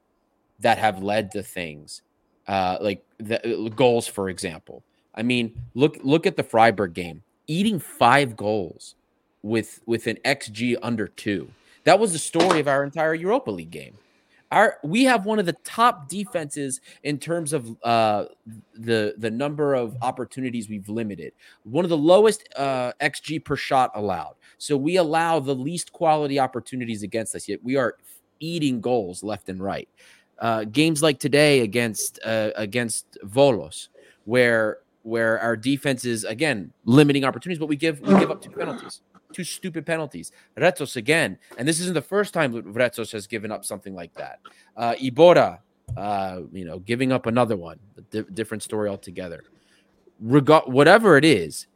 [0.60, 2.04] that have led to things
[2.48, 4.84] uh, like the goals for example.
[5.16, 8.96] I mean look look at the Freiburg game eating five goals
[9.42, 11.50] with with an xG under two.
[11.84, 13.98] That was the story of our entire Europa League game.
[14.52, 18.26] Our we have one of the top defenses in terms of uh,
[18.76, 21.34] the the number of opportunities we've limited.
[21.64, 24.36] One of the lowest uh, xG per shot allowed.
[24.58, 27.48] So we allow the least quality opportunities against us.
[27.48, 27.98] Yet we are
[28.40, 29.90] eating goals left and right.
[30.40, 33.88] Uh, games like today against uh, against Volos,
[34.26, 38.50] where where our defense is again limiting opportunities, but we give we give up two
[38.50, 39.02] penalties,
[39.34, 40.32] two stupid penalties.
[40.58, 44.40] Retsos again, and this isn't the first time Retsos has given up something like that.
[44.76, 45.60] Uh, Iborra,
[45.96, 47.80] uh, you know, giving up another one,
[48.10, 49.44] di- different story altogether.
[50.20, 51.68] Reg- whatever it is,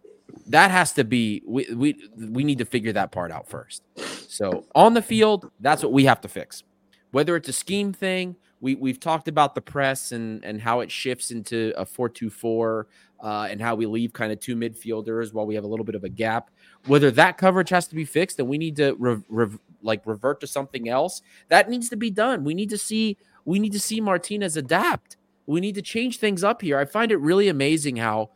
[0.48, 3.84] that has to be we, we we need to figure that part out first.
[4.30, 6.64] So on the field, that's what we have to fix.
[7.12, 10.92] Whether it's a scheme thing, we we've talked about the press and and how it
[10.92, 12.88] shifts into a four two four
[13.22, 15.96] uh, and how we leave kind of two midfielders while we have a little bit
[15.96, 16.50] of a gap.
[16.86, 20.40] Whether that coverage has to be fixed and we need to re- re- like revert
[20.42, 22.44] to something else, that needs to be done.
[22.44, 25.18] We need to see we need to see Martinez adapt.
[25.46, 26.78] We need to change things up here.
[26.78, 28.32] I find it really amazing how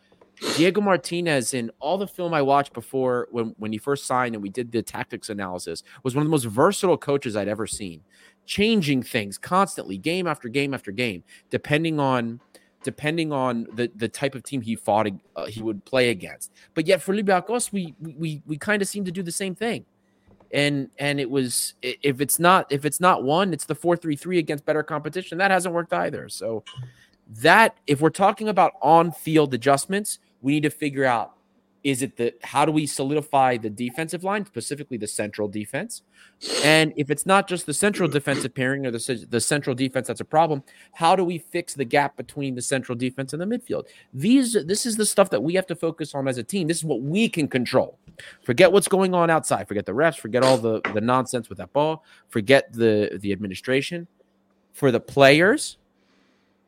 [0.56, 4.42] Diego Martinez in all the film I watched before when when he first signed and
[4.42, 8.02] we did the tactics analysis was one of the most versatile coaches I'd ever seen,
[8.52, 12.42] changing things constantly, game after game after game, depending on
[12.84, 16.52] depending on the the type of team he fought uh, he would play against.
[16.74, 19.86] But yet for Olympiacos, we we we kind of seem to do the same thing.
[20.54, 24.18] And and it was if it's not if it's not one, it's the four three
[24.18, 25.38] three against better competition.
[25.38, 26.28] That hasn't worked either.
[26.28, 26.66] So
[27.40, 31.38] that if we're talking about on field adjustments, we need to figure out
[31.84, 36.04] is it the how do we solidify the defensive line, specifically the central defense?
[36.64, 40.22] And if it's not just the central defensive pairing or the, the central defense that's
[40.22, 40.64] a problem,
[40.94, 43.86] how do we fix the gap between the central defense and the midfield?
[44.14, 46.68] These this is the stuff that we have to focus on as a team.
[46.68, 47.98] This is what we can control.
[48.44, 49.68] Forget what's going on outside.
[49.68, 50.20] Forget the refs.
[50.20, 52.04] Forget all the the nonsense with that ball.
[52.30, 54.08] Forget the the administration.
[54.74, 55.78] For the players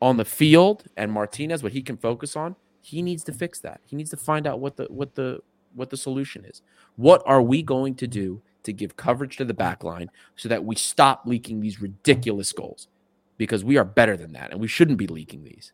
[0.02, 3.80] on the field and Martinez, what he can focus on, he needs to fix that.
[3.86, 5.40] He needs to find out what the what the
[5.74, 6.62] what the solution is.
[6.98, 10.64] What are we going to do to give coverage to the back line so that
[10.64, 12.90] we stop leaking these ridiculous goals?
[13.38, 15.72] Because we are better than that, and we shouldn't be leaking these.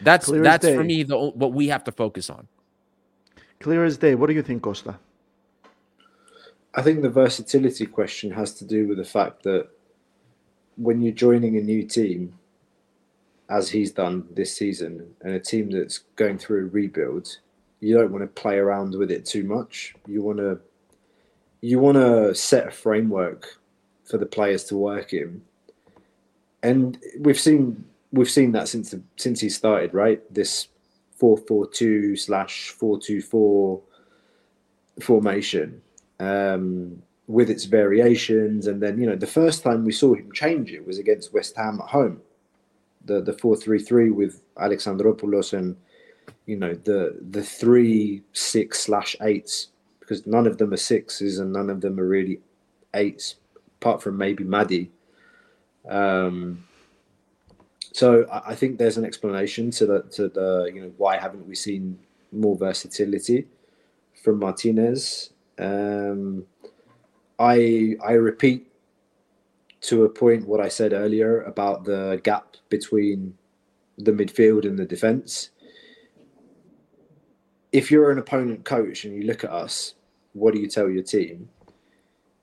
[0.00, 2.48] That's Clear that's for me the what we have to focus on.
[3.60, 4.16] Clear as day.
[4.16, 4.98] What do you think, Costa?
[6.74, 9.68] I think the versatility question has to do with the fact that
[10.76, 12.34] when you're joining a new team,
[13.48, 17.38] as he's done this season, and a team that's going through a rebuild,
[17.80, 19.94] you don't want to play around with it too much.
[20.06, 20.58] You want to
[21.60, 23.58] you want to set a framework
[24.04, 25.42] for the players to work in,
[26.62, 30.22] and we've seen we've seen that since the, since he started, right?
[30.32, 30.68] This
[31.16, 33.80] four four two slash four two four
[35.00, 35.82] formation
[36.18, 40.72] um, with its variations, and then you know the first time we saw him change
[40.72, 42.20] it was against West Ham at home
[43.06, 45.76] the the four three three with Alexandropoulos and
[46.46, 49.68] you know the the three six slash eights
[50.00, 52.40] because none of them are sixes and none of them are really
[52.94, 53.36] eights
[53.80, 54.88] apart from maybe Mady.
[55.88, 56.64] Um,
[57.92, 61.46] so I, I think there's an explanation to the to the you know why haven't
[61.46, 61.98] we seen
[62.32, 63.46] more versatility
[64.22, 65.30] from Martinez.
[65.58, 66.46] Um,
[67.38, 68.65] I I repeat
[69.82, 73.36] to a point what I said earlier about the gap between
[73.98, 75.50] the midfield and the defense.
[77.72, 79.94] If you're an opponent coach and you look at us,
[80.32, 81.48] what do you tell your team?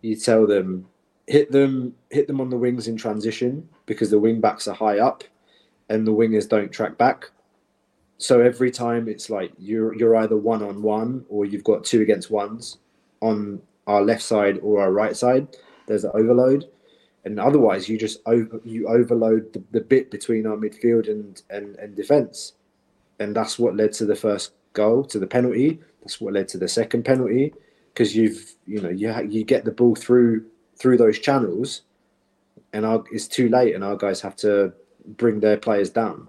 [0.02, 0.88] You tell them
[1.28, 5.00] hit them hit them on the wings in transition because the wing backs are high
[5.00, 5.24] up
[5.90, 7.30] and the wingers don't track back.
[8.18, 12.02] So every time it's like you're you're either one on one or you've got two
[12.02, 12.78] against ones
[13.22, 15.48] on our left side or our right side.
[15.88, 16.70] There's an overload,
[17.26, 21.76] and otherwise you just over, you overload the, the bit between our midfield and and
[21.78, 22.54] and defense,
[23.20, 25.80] and that's what led to the first goal to the penalty.
[26.02, 27.54] That's what led to the second penalty
[27.94, 30.46] because you've you know you you get the ball through
[30.78, 31.84] through those channels,
[32.74, 34.74] and our, it's too late, and our guys have to
[35.06, 36.28] bring their players down.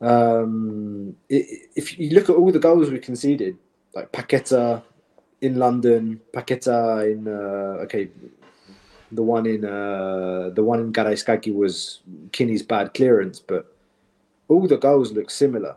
[0.00, 3.56] Um, if you look at all the goals we conceded,
[3.94, 4.82] like Paqueta
[5.40, 8.08] in London, Paqueta in uh, okay,
[9.12, 12.00] the one in uh, the one in Karaiskaki was
[12.30, 13.74] Quini's bad clearance, but
[14.48, 15.76] all the goals look similar.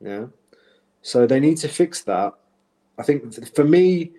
[0.00, 0.26] Yeah,
[1.02, 2.34] so they need to fix that.
[2.98, 4.12] I think for me,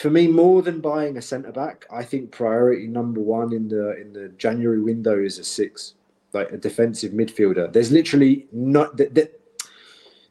[0.00, 4.00] for me, more than buying a centre back, I think priority number one in the
[4.00, 5.94] in the January window is a six
[6.32, 7.72] like a defensive midfielder.
[7.72, 9.14] There's literally not that.
[9.14, 9.32] Th-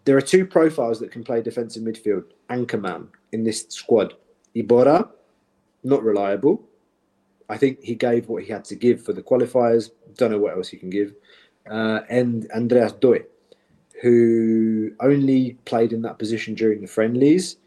[0.05, 4.15] there are two profiles that can play defensive midfield anchorman in this squad.
[4.55, 5.07] Iborra,
[5.83, 6.63] not reliable.
[7.49, 9.89] I think he gave what he had to give for the qualifiers.
[10.15, 11.13] Don't know what else he can give.
[11.69, 13.23] Uh, and Andreas Doi,
[14.01, 17.57] who only played in that position during the friendlies.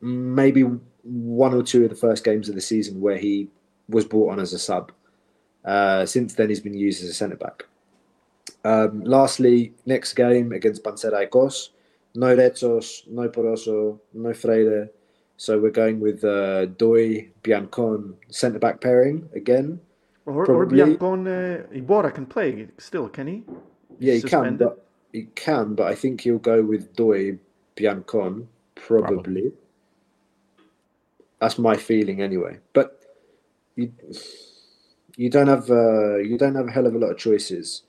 [0.00, 0.62] Maybe
[1.02, 3.48] one or two of the first games of the season where he
[3.88, 4.92] was brought on as a sub.
[5.64, 7.64] Uh, since then, he's been used as a centre back.
[8.64, 11.70] Um, lastly, next game against Panathinaikos,
[12.14, 14.90] no Retsos, no Poroso, no Freire.
[15.36, 19.80] So we're going with uh, Doi, Biancon, centre back pairing again.
[20.24, 23.44] Or, or Biancon, uh, Iborra can play still, can he?
[23.98, 24.58] Yeah, he Suspended.
[24.58, 27.38] can, but he can, but I think he'll go with Doi,
[27.76, 29.14] Biancon, probably.
[29.14, 29.52] probably.
[31.40, 32.58] That's my feeling anyway.
[32.72, 33.02] But
[33.76, 33.92] you,
[35.16, 37.82] you don't have uh, you don't have a hell of a lot of choices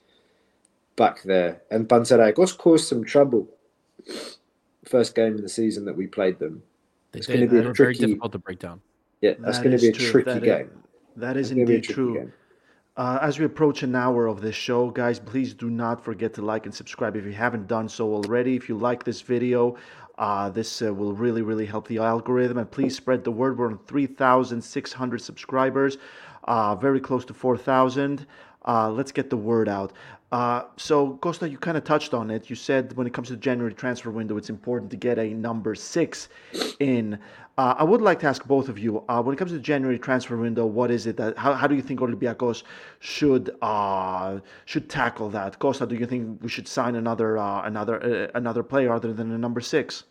[0.98, 1.62] back there.
[1.72, 3.48] And Panathinaikos caused some trouble.
[4.86, 6.64] First game of the season that we played them.
[7.12, 8.82] They it's going to be a tricky, very difficult to break down.
[9.22, 10.12] Yeah, that's going to be a true.
[10.12, 10.62] tricky that game.
[10.62, 10.68] Is,
[11.18, 12.32] that is indeed true.
[12.97, 16.41] Uh, as we approach an hour of this show, guys, please do not forget to
[16.41, 18.55] like and subscribe if you haven't done so already.
[18.55, 19.78] If you like this video,
[20.18, 22.58] uh, this uh, will really, really help the algorithm.
[22.58, 23.60] And please spread the word.
[23.60, 25.99] We're on 3,600 subscribers
[26.47, 28.26] uh, very close to 4,000.
[28.66, 29.93] Uh, let's get the word out.
[30.32, 32.49] Uh, so, Costa, you kind of touched on it.
[32.49, 35.34] You said when it comes to the January transfer window, it's important to get a
[35.34, 36.28] number six
[36.80, 37.17] in.
[37.57, 39.63] Uh, I would like to ask both of you uh, when it comes to the
[39.63, 42.63] January transfer window, what is it that how, how do you think Olympiacos
[42.99, 43.51] should
[44.65, 45.59] should tackle that?
[45.59, 49.61] Costa, do you think we should sign another another another player other than a number
[49.61, 50.03] six?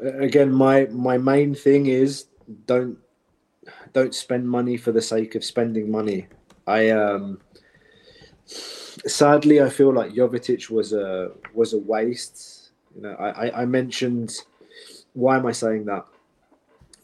[0.00, 2.26] Again, my my main thing is
[2.66, 2.98] don't
[3.92, 6.26] don't spend money for the sake of spending money.
[6.66, 7.38] I um
[8.48, 12.70] sadly I feel like Jovetic was a was a waste.
[12.94, 14.34] You know, I, I mentioned
[15.12, 16.04] why am I saying that?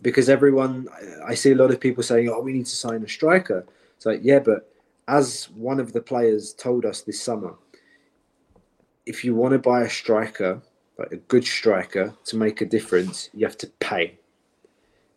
[0.03, 0.89] Because everyone
[1.25, 3.65] I see a lot of people saying, Oh, we need to sign a striker.
[3.97, 4.71] It's like, yeah, but
[5.09, 7.55] as one of the players told us this summer,
[9.07, 10.61] if you want to buy a striker,
[10.99, 14.19] like a good striker, to make a difference, you have to pay.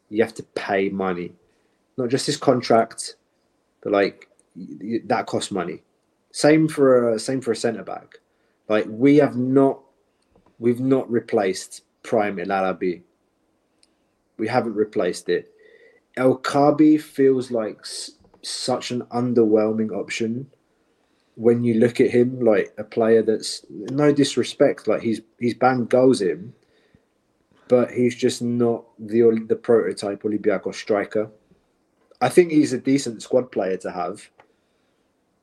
[0.09, 1.33] You have to pay money
[1.97, 3.15] not just his contract,
[3.81, 4.29] but like
[5.05, 5.81] that costs money.
[6.37, 8.19] Same for a same for a centre back.
[8.69, 9.79] Like we have not,
[10.59, 13.01] we've not replaced Prime El Arabi.
[14.37, 15.51] We haven't replaced it.
[16.15, 18.11] El Kaabi feels like s-
[18.43, 20.45] such an underwhelming option
[21.33, 25.89] when you look at him like a player that's no disrespect, like he's he's banged
[25.89, 26.53] goals in,
[27.67, 31.31] but he's just not the the prototype Olympiacos striker.
[32.21, 34.29] I think he's a decent squad player to have.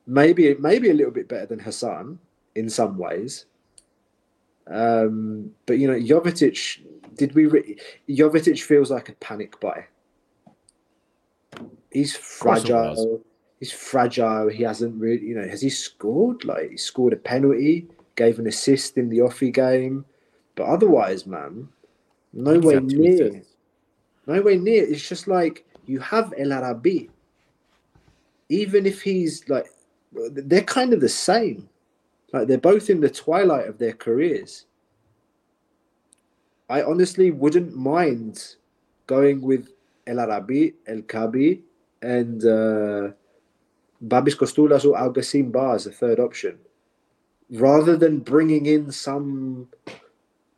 [0.06, 2.18] Maybe maybe a little bit better than Hassan
[2.54, 3.46] in some ways.
[4.66, 6.80] Um, but you know, Jovetic,
[7.16, 7.46] did we?
[7.46, 7.78] Re-
[8.08, 9.86] Jovetic feels like a panic buy.
[11.90, 13.22] He's fragile.
[13.60, 14.48] He's fragile.
[14.48, 16.44] He hasn't really, you know, has he scored?
[16.44, 17.86] Like he scored a penalty,
[18.16, 20.04] gave an assist in the OFI game,
[20.54, 21.68] but otherwise, man,
[22.32, 23.42] nowhere near.
[24.26, 24.84] Nowhere near.
[24.84, 27.10] It's just like you have El Arabi.
[28.48, 29.66] Even if he's like,
[30.32, 31.68] they're kind of the same.
[32.32, 34.66] Like they're both in the twilight of their careers.
[36.68, 38.56] I honestly wouldn't mind
[39.06, 39.68] going with
[40.06, 41.60] El Arabi, El Kaabi,
[42.02, 43.12] and uh,
[44.00, 46.58] Babis Kostoulas or Algacin Ba as a third option,
[47.50, 49.68] rather than bringing in some,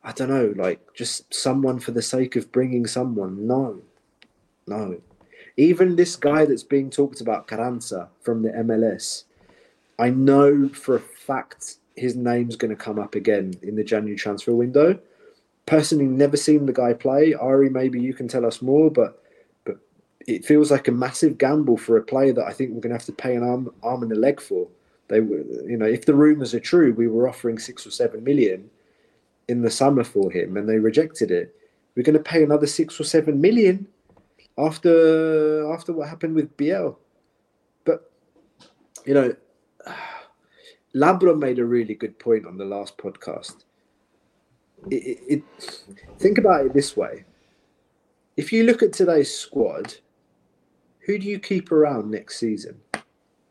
[0.02, 3.46] I don't know, like just someone for the sake of bringing someone.
[3.46, 3.82] No,
[4.66, 5.00] no.
[5.56, 9.24] Even this guy that's being talked about, Carranza from the MLS,
[9.98, 14.16] I know for a fact his name's going to come up again in the January
[14.16, 14.98] transfer window.
[15.64, 17.34] Personally, never seen the guy play.
[17.34, 19.22] Ari, maybe you can tell us more, but
[19.64, 19.78] but
[20.26, 22.98] it feels like a massive gamble for a player that I think we're going to
[22.98, 24.68] have to pay an arm arm and a leg for.
[25.08, 28.22] They were, you know, if the rumours are true, we were offering six or seven
[28.24, 28.70] million
[29.48, 31.54] in the summer for him, and they rejected it.
[31.94, 33.86] We're going to pay another six or seven million
[34.58, 36.98] after after what happened with Biel.
[37.84, 38.10] But
[39.04, 39.34] you know,
[40.96, 43.64] Labro made a really good point on the last podcast.
[44.90, 45.44] It, it, it,
[46.18, 47.24] think about it this way:
[48.36, 49.94] if you look at today's squad,
[51.00, 52.80] who do you keep around next season?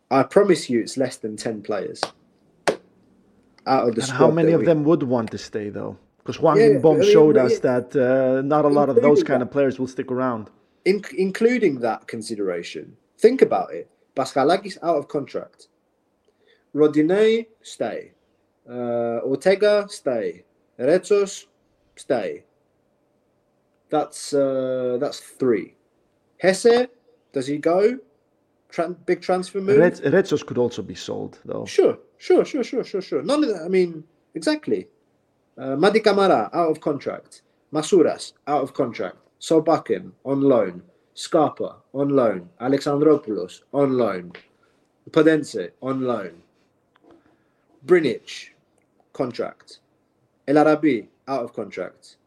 [0.10, 2.02] I promise you, it's less than ten players.
[3.68, 4.66] Out of the and how many of we...
[4.66, 5.98] them would want to stay though?
[6.18, 9.24] Because Hwang yeah, In-beom I mean, showed us that uh, not a lot of those
[9.24, 9.48] kind that.
[9.48, 10.50] of players will stick around
[10.86, 13.90] in, including that consideration, think about it.
[14.16, 15.68] Paschalakis out of contract.
[16.76, 18.12] Rodinei, stay.
[18.70, 20.44] Uh, Ortega, stay.
[20.78, 21.46] Retsos,
[21.96, 22.44] stay.
[23.90, 25.76] That's uh, that's three.
[26.44, 26.88] Hezze,
[27.32, 27.98] does he go?
[28.72, 29.78] Tran- big transfer move.
[29.78, 31.66] Red- Retsos could also be sold, though.
[31.66, 33.22] Sure, sure, sure, sure, sure, sure.
[33.24, 33.64] None of that.
[33.64, 34.04] I mean,
[34.34, 34.88] exactly.
[35.58, 37.44] Uh, Camara out of contract.
[37.72, 39.18] Masouras out of contract.
[39.40, 40.82] Solbakken on loan,
[41.14, 44.32] Scarpa on loan, Alexandropoulos on loan,
[45.12, 46.42] Podence on loan,
[47.86, 48.50] Brnic
[49.14, 49.80] contract,
[50.48, 52.18] El Arabi out of contract,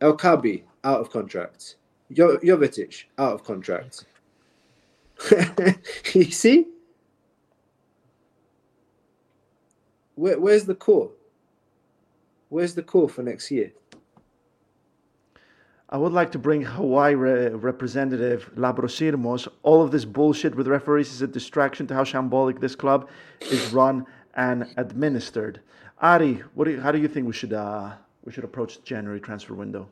[0.00, 1.76] El Kaabi, out of contract,
[2.12, 4.04] jo- Jovetic out of contract.
[6.14, 6.66] you see?
[10.16, 11.10] Where, where's the core?
[12.48, 13.72] Where's the core for next year?
[15.90, 19.46] I would like to bring Hawaii re- representative Labros Sirmos.
[19.62, 23.08] All of this bullshit with referees is a distraction to how shambolic this club
[23.40, 25.60] is run and administered.
[26.00, 27.92] Ari, what do you, how do you think we should uh,
[28.24, 29.88] we should approach the January transfer window,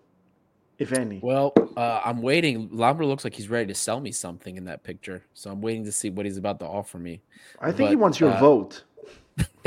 [0.78, 1.20] if any?
[1.22, 2.68] Well, uh, I'm waiting.
[2.72, 5.84] Lambert looks like he's ready to sell me something in that picture, so I'm waiting
[5.84, 7.22] to see what he's about to offer me.
[7.61, 8.84] I think but, he wants your uh, vote.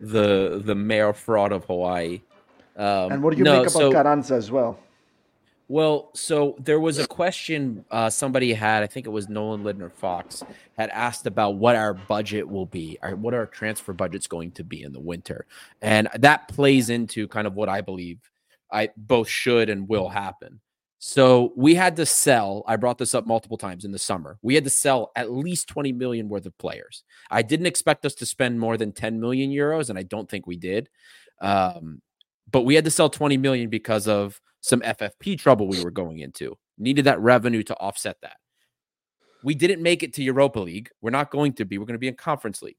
[0.00, 2.20] the the mayor fraud of Hawaii.
[2.76, 4.78] Um, and what do you no, make about so, Carranza as well?
[5.68, 9.88] Well, so there was a question uh, somebody had, I think it was Nolan Lindner
[9.88, 10.42] Fox,
[10.76, 14.64] had asked about what our budget will be, or what our transfer budget's going to
[14.64, 15.46] be in the winter.
[15.80, 18.18] And that plays into kind of what I believe
[18.70, 20.60] I both should and will happen.
[20.98, 24.38] So we had to sell, I brought this up multiple times in the summer.
[24.42, 27.04] We had to sell at least 20 million worth of players.
[27.30, 30.46] I didn't expect us to spend more than 10 million euros, and I don't think
[30.46, 30.88] we did.
[31.40, 32.00] Um,
[32.50, 36.20] but we had to sell 20 million because of some FFP trouble we were going
[36.20, 36.56] into.
[36.78, 38.38] Needed that revenue to offset that.
[39.42, 40.88] We didn't make it to Europa League.
[41.02, 41.76] We're not going to be.
[41.76, 42.78] We're going to be in Conference League.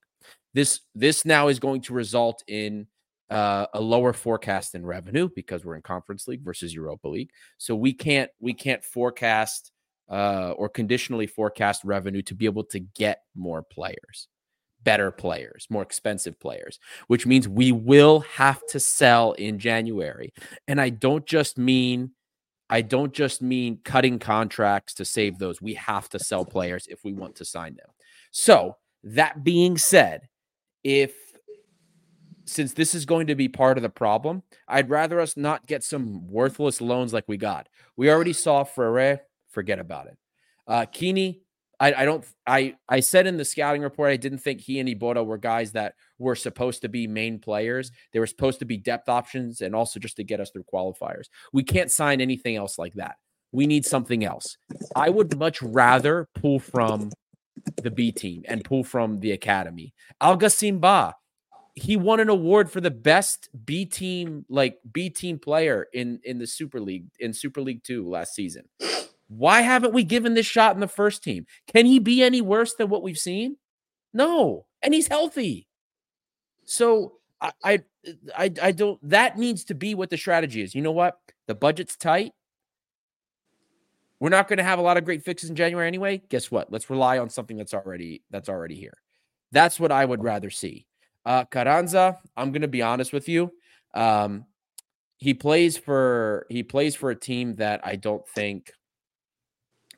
[0.55, 2.87] This this now is going to result in
[3.29, 7.29] uh, a lower forecast in revenue because we're in Conference League versus Europa League.
[7.59, 9.71] So we can't we can't forecast
[10.09, 14.27] uh, or conditionally forecast revenue to be able to get more players
[14.85, 20.33] better players, more expensive players, which means we will have to sell in January.
[20.69, 22.11] And I don't just mean
[22.69, 25.61] I don't just mean cutting contracts to save those.
[25.61, 27.89] We have to sell players if we want to sign them.
[28.31, 30.27] So, that being said,
[30.83, 31.13] if
[32.45, 35.83] since this is going to be part of the problem, I'd rather us not get
[35.83, 37.69] some worthless loans like we got.
[37.97, 40.17] We already saw Frere, forget about it.
[40.67, 41.41] Uh Quini,
[41.85, 44.89] I, I don't I I said in the scouting report I didn't think he and
[44.89, 47.91] Iborra were guys that were supposed to be main players.
[48.11, 51.25] They were supposed to be depth options and also just to get us through qualifiers.
[51.53, 53.17] We can't sign anything else like that.
[53.51, 54.57] We need something else.
[54.95, 57.11] I would much rather pull from
[57.83, 59.93] the B team and pull from the academy.
[60.21, 61.13] Algacin Ba,
[61.75, 66.39] he won an award for the best B team, like B team player in in
[66.39, 68.63] the Super League in Super League Two last season.
[69.27, 71.45] Why haven't we given this shot in the first team?
[71.67, 73.57] Can he be any worse than what we've seen?
[74.13, 75.67] No, and he's healthy.
[76.65, 77.83] So I, I,
[78.37, 78.99] I, I don't.
[79.09, 80.75] That needs to be what the strategy is.
[80.75, 81.19] You know what?
[81.47, 82.33] The budget's tight.
[84.19, 86.21] We're not going to have a lot of great fixes in January anyway.
[86.29, 86.71] Guess what?
[86.71, 88.97] Let's rely on something that's already that's already here.
[89.51, 90.85] That's what I would rather see.
[91.25, 93.51] Uh, Carranza, I'm going to be honest with you.
[93.93, 94.45] Um,
[95.17, 98.71] he plays for he plays for a team that I don't think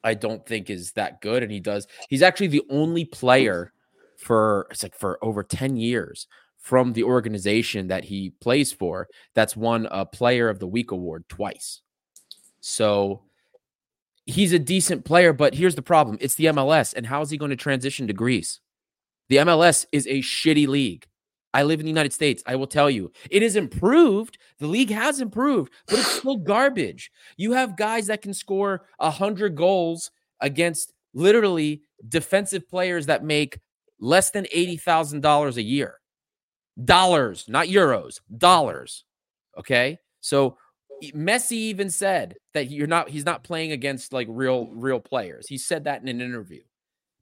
[0.08, 1.43] I don't think is that good.
[1.43, 3.74] And he does, he's actually the only player
[4.18, 6.28] for it's like for over 10 years
[6.58, 11.24] from the organization that he plays for that's won a player of the week award
[11.30, 11.82] twice.
[12.60, 13.22] So
[14.26, 16.93] he's a decent player, but here's the problem it's the MLS.
[16.93, 18.60] And how is he going to transition to Greece?
[19.30, 21.08] The MLS is a shitty league.
[21.58, 22.43] I live in the United States.
[22.45, 24.38] I will tell you, it is improved.
[24.60, 27.12] The league has improved, but it's still garbage.
[27.36, 33.58] You have guys that can score 100 goals against literally defensive players that make
[33.99, 35.95] less than $80,000 a year.
[36.86, 39.03] Dollars, not euros, dollars.
[39.58, 39.97] Okay?
[40.22, 40.60] So
[41.05, 45.47] Messi even said that you're not he's not playing against like real real players.
[45.47, 46.62] He said that in an interview.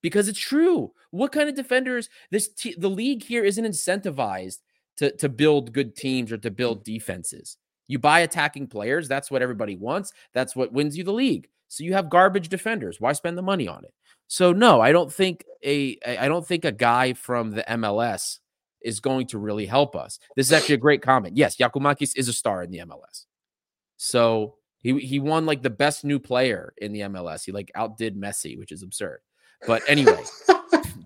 [0.05, 0.91] Because it's true.
[1.09, 2.47] What kind of defenders this
[2.77, 4.59] the league here isn't incentivized
[4.97, 7.57] to to build good teams or to build defenses.
[7.87, 10.13] You buy attacking players, that's what everybody wants.
[10.31, 11.47] That's what wins you the league.
[11.69, 13.01] So you have garbage defenders.
[13.01, 13.95] Why spend the money on it?
[14.27, 18.37] So no, I don't think a I don't think a guy from the MLS
[18.81, 20.19] is going to really help us.
[20.35, 21.35] This is actually a great comment.
[21.35, 23.25] Yes, Giakoumakis is a star in the MLS.
[23.97, 27.43] So he he won like the best new player in the MLS.
[27.43, 29.21] He like outdid Messi, which is absurd.
[29.67, 30.23] But anyway,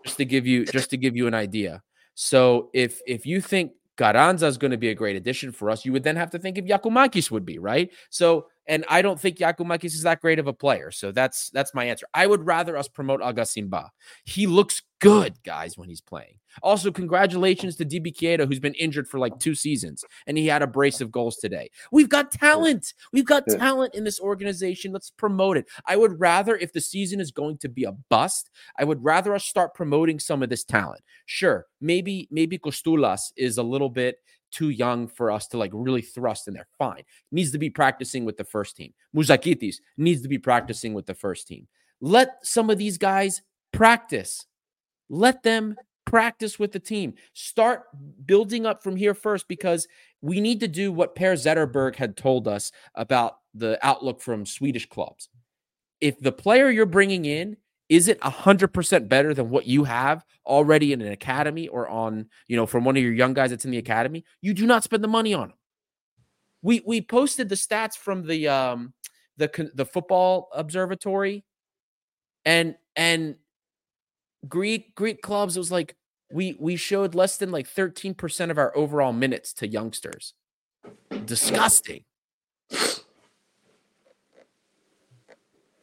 [0.06, 1.82] just to give you just to give you an idea.
[2.16, 5.86] So if if you think Carranza is going to be a great addition for us,
[5.86, 7.92] you would then have to think if Giakoumakis would be, right?
[8.10, 10.92] So and I don't think Giakoumakis is that great of a player.
[10.92, 12.08] So that's that's my answer.
[12.14, 13.92] I would rather us promote Aga Simba.
[14.26, 16.39] He looks good, guys, when he's playing.
[16.64, 18.10] Also, congratulations to DB
[18.48, 21.70] who's been injured for like two seasons, and he had a brace of goals today.
[21.92, 22.94] We've got talent.
[23.14, 24.92] We've got talent in this organization.
[24.92, 25.68] Let's promote it.
[25.86, 29.34] I would rather, if the season is going to be a bust, I would rather
[29.34, 31.02] us start promoting some of this talent.
[31.26, 34.18] Sure, maybe maybe Kostoulas is a little bit
[34.52, 36.68] too young for us to like really thrust in there.
[36.78, 37.04] Fine.
[37.32, 38.94] Needs to be practicing with the first team.
[39.16, 41.68] Mouzakitis needs to be practicing with the first team.
[42.02, 43.42] Let some of these guys
[43.72, 44.46] practice.
[45.10, 45.76] Let them
[46.10, 47.14] practice with the team.
[47.34, 47.84] Start
[48.26, 49.88] building up from here first because
[50.22, 54.88] we need to do what Per Zetterberg had told us about the outlook from Swedish
[54.88, 55.30] clubs.
[56.02, 57.58] If the player you're bringing in
[57.90, 62.56] is it 100% better than what you have already in an academy or on, you
[62.56, 64.24] know, from one of your young guys that's in the academy?
[64.42, 65.58] You do not spend the money on them.
[66.62, 68.94] We we posted the stats from the um
[69.38, 71.46] the the football observatory
[72.46, 73.38] and and
[74.48, 75.96] Greek Greek clubs it was like
[76.32, 80.34] we we showed less than like 13% of our overall minutes to youngsters.
[81.26, 82.04] Disgusting.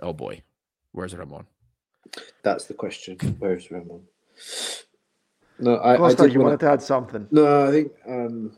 [0.01, 0.43] Oh boy.
[0.93, 1.47] Where's Ramon?
[2.43, 3.17] That's the question.
[3.39, 4.03] Where's Ramon?
[5.59, 7.27] No, I, Costa, I did you wanted to add something.
[7.31, 8.57] No, I think um,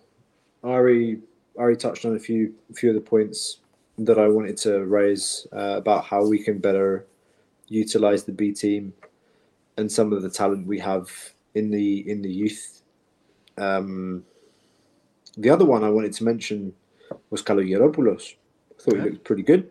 [0.62, 1.20] Ari
[1.56, 3.58] Ari touched on a few a few of the points
[3.98, 7.06] that I wanted to raise uh, about how we can better
[7.68, 8.92] utilize the B team
[9.78, 11.08] and some of the talent we have
[11.54, 12.82] in the in the youth.
[13.56, 14.24] Um,
[15.36, 16.72] the other one I wanted to mention
[17.30, 18.34] was Kalogeropoulos.
[18.78, 19.04] I thought yeah.
[19.04, 19.70] he looked pretty good.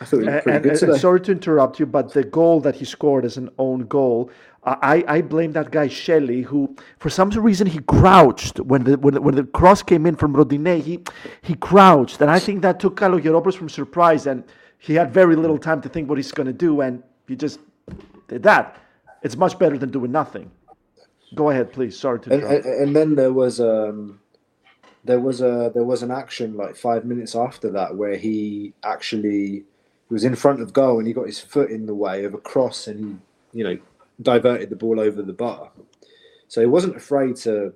[0.00, 0.92] I thought he looked pretty and, good today.
[0.92, 4.30] And sorry to interrupt you, but the goal that he scored as an own goal,
[4.64, 9.14] I, I blame that guy Shelley, who for some reason he crouched when the when
[9.14, 10.82] the, when the cross came in from Rodinei.
[10.82, 11.00] He
[11.42, 14.44] he crouched, and I think that took Kalogeropoulos from surprise, and
[14.78, 17.60] he had very little time to think what he's going to do, and he just
[18.28, 18.76] did that.
[19.22, 20.50] It's much better than doing nothing.
[21.34, 21.98] Go ahead, please.
[21.98, 22.32] Sorry to.
[22.32, 24.20] And, and, and then there was um,
[25.04, 29.64] there was a there was an action like five minutes after that where he actually
[30.08, 32.38] was in front of goal and he got his foot in the way of a
[32.38, 33.20] cross and
[33.52, 33.78] he you know
[34.22, 35.70] diverted the ball over the bar.
[36.48, 37.72] So he wasn't afraid to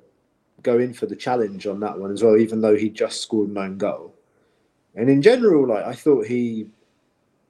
[0.63, 3.51] go in for the challenge on that one as well, even though he just scored
[3.51, 4.15] an own goal.
[4.97, 6.67] And in general, like I thought he,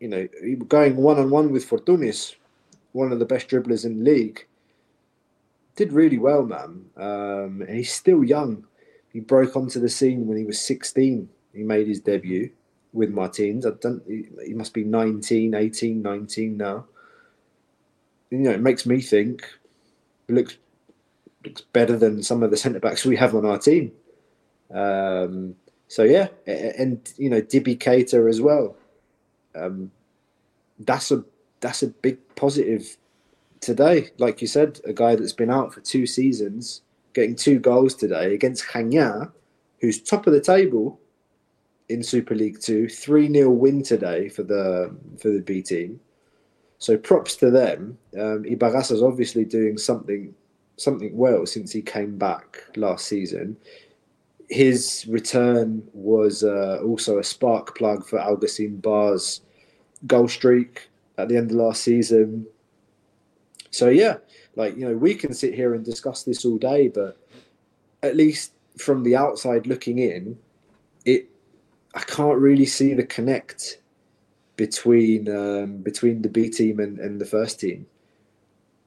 [0.01, 2.35] you know, he going one on one with Fortounis,
[2.95, 4.47] one of the best dribblers in the league
[5.75, 6.87] did really well, man.
[6.97, 8.65] Um, and he's still young.
[9.13, 11.29] He broke onto the scene when he was 16.
[11.53, 12.51] He made his debut
[12.93, 13.67] with Martins.
[13.67, 16.87] I don't, he, must be 19, 18, 19 now.
[18.31, 19.45] You know, it makes me think
[20.29, 20.57] looks
[21.45, 23.93] looks better than some of the centre backs we have on our team.
[24.73, 25.57] Um,
[25.89, 28.77] so yeah, and you know, Dibi Keita as well.
[29.55, 29.91] Um,
[30.79, 31.25] that's a
[31.65, 32.99] that's a big positive
[33.61, 36.83] today, like you said, a guy that's been out for two seasons,
[37.15, 39.33] getting two goals today against Chania,
[39.81, 41.01] who's top of the table
[41.89, 45.99] in Super League Two, three 0 win today for the for the B team.
[46.77, 47.97] So props to them.
[48.21, 50.35] Um, is obviously doing something
[50.77, 53.57] something well since he came back last season.
[54.51, 59.41] His return was uh, also a spark plug for Alguacil Bar's
[60.07, 62.47] goal streak at the end of last season.
[63.71, 64.19] So yeah,
[64.57, 67.17] like you know, we can sit here and discuss this all day, but
[68.03, 70.39] at least from the outside looking in,
[71.05, 71.29] it
[71.95, 73.79] I can't really see the connect
[74.57, 77.87] between um, between the B team and, and the first team.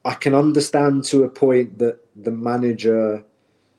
[0.05, 3.23] I can understand to a point that the manager,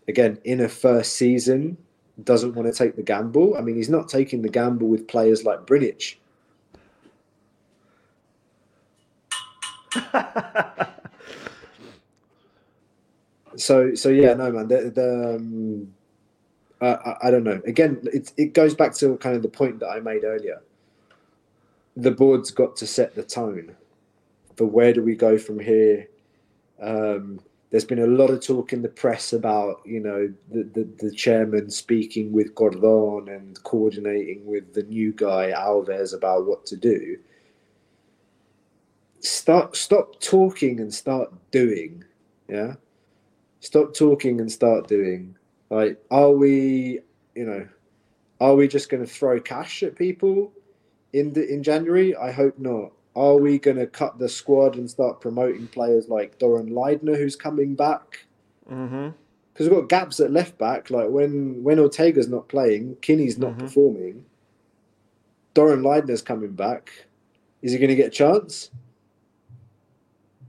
[0.08, 1.78] again, in a first season,
[2.24, 3.56] doesn't want to take the gamble.
[3.56, 6.16] I mean, he's not taking the gamble with players like Brnic.
[13.56, 14.69] so, so yeah, no, man.
[14.69, 15.93] The, the um,
[16.81, 17.60] uh, I, I don't know.
[17.66, 20.62] Again, it it goes back to kind of the point that I made earlier.
[21.97, 23.74] The board's got to set the tone
[24.56, 26.09] for where do we go from here.
[26.81, 27.40] Um,
[27.70, 31.15] there's been a lot of talk in the press about you know the, the, the,
[31.15, 37.19] chairman speaking with Gordon and coordinating with the new guy Alves about what to do.
[39.20, 42.05] Start stop talking and start doing.
[42.49, 42.74] Yeah.
[43.61, 45.36] Stop talking and start doing.
[45.70, 47.01] Like, are we,
[47.35, 47.69] you know,
[48.40, 50.53] are we just going to throw cash at people
[51.12, 52.15] in the in January?
[52.16, 52.93] I hope not.
[53.16, 57.35] Are we going to cut the squad and start promoting players like doran Leidner, who's
[57.36, 58.24] coming back?
[58.61, 59.11] Because Mm-hmm.
[59.65, 60.90] we've got gaps at left back.
[60.90, 63.59] Like when when Ortega's not playing, Quini's not Mhm.
[63.59, 64.24] performing.
[65.55, 66.90] doran Leidner's coming back.
[67.62, 68.70] Is he going to get a chance?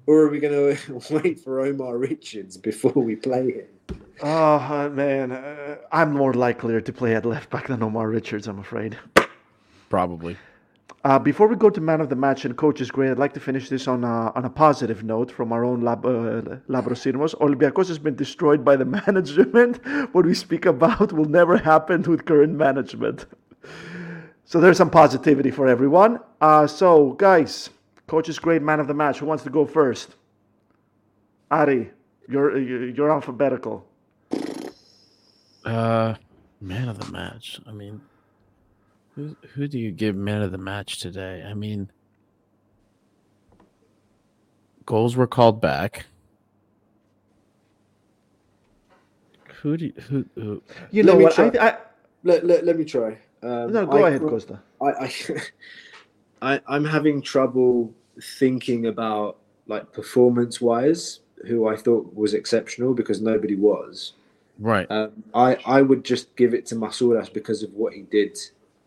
[0.09, 3.67] Or are we going to wait for Omar Richards before we play him?
[4.23, 8.47] Oh man, uh, I'm more likely to play at left back than Omar Richards.
[8.47, 8.97] I'm afraid.
[9.87, 10.35] Probably.
[11.03, 13.39] Uh, before we go to man of the match and coach's grade, I'd like to
[13.39, 17.35] finish this on a, on a positive note from our own Lab, uh, Labros Sirmos.
[17.35, 19.77] Olympiacos has been destroyed by the management.
[20.15, 23.27] What we speak about will never happen with current management.
[24.43, 26.19] So there's some positivity for everyone.
[26.41, 27.69] Uh, so, guys,
[28.09, 29.19] coach's great man of the match.
[29.19, 30.15] Who wants to go first?
[31.51, 31.91] Ari,
[32.27, 33.85] you're, you're alphabetical.
[35.63, 36.15] Uh,
[36.59, 37.59] man of the match.
[37.67, 38.01] I mean,
[39.15, 41.43] who who do you give man of the match today?
[41.47, 41.91] I mean,
[44.85, 46.05] goals were called back.
[49.61, 51.37] Who do you, who, who You know me what?
[51.37, 51.77] I, I,
[52.23, 53.17] Let, let, let me try.
[53.43, 54.61] Um, no, go I- ahead, Costa.
[54.81, 55.13] I, I,
[56.53, 59.37] I I'm having trouble thinking about
[59.67, 64.13] like performance wise who I thought was exceptional because nobody was.
[64.59, 64.89] right?
[64.91, 68.37] Um, I I would just give it to Masouras because of what he did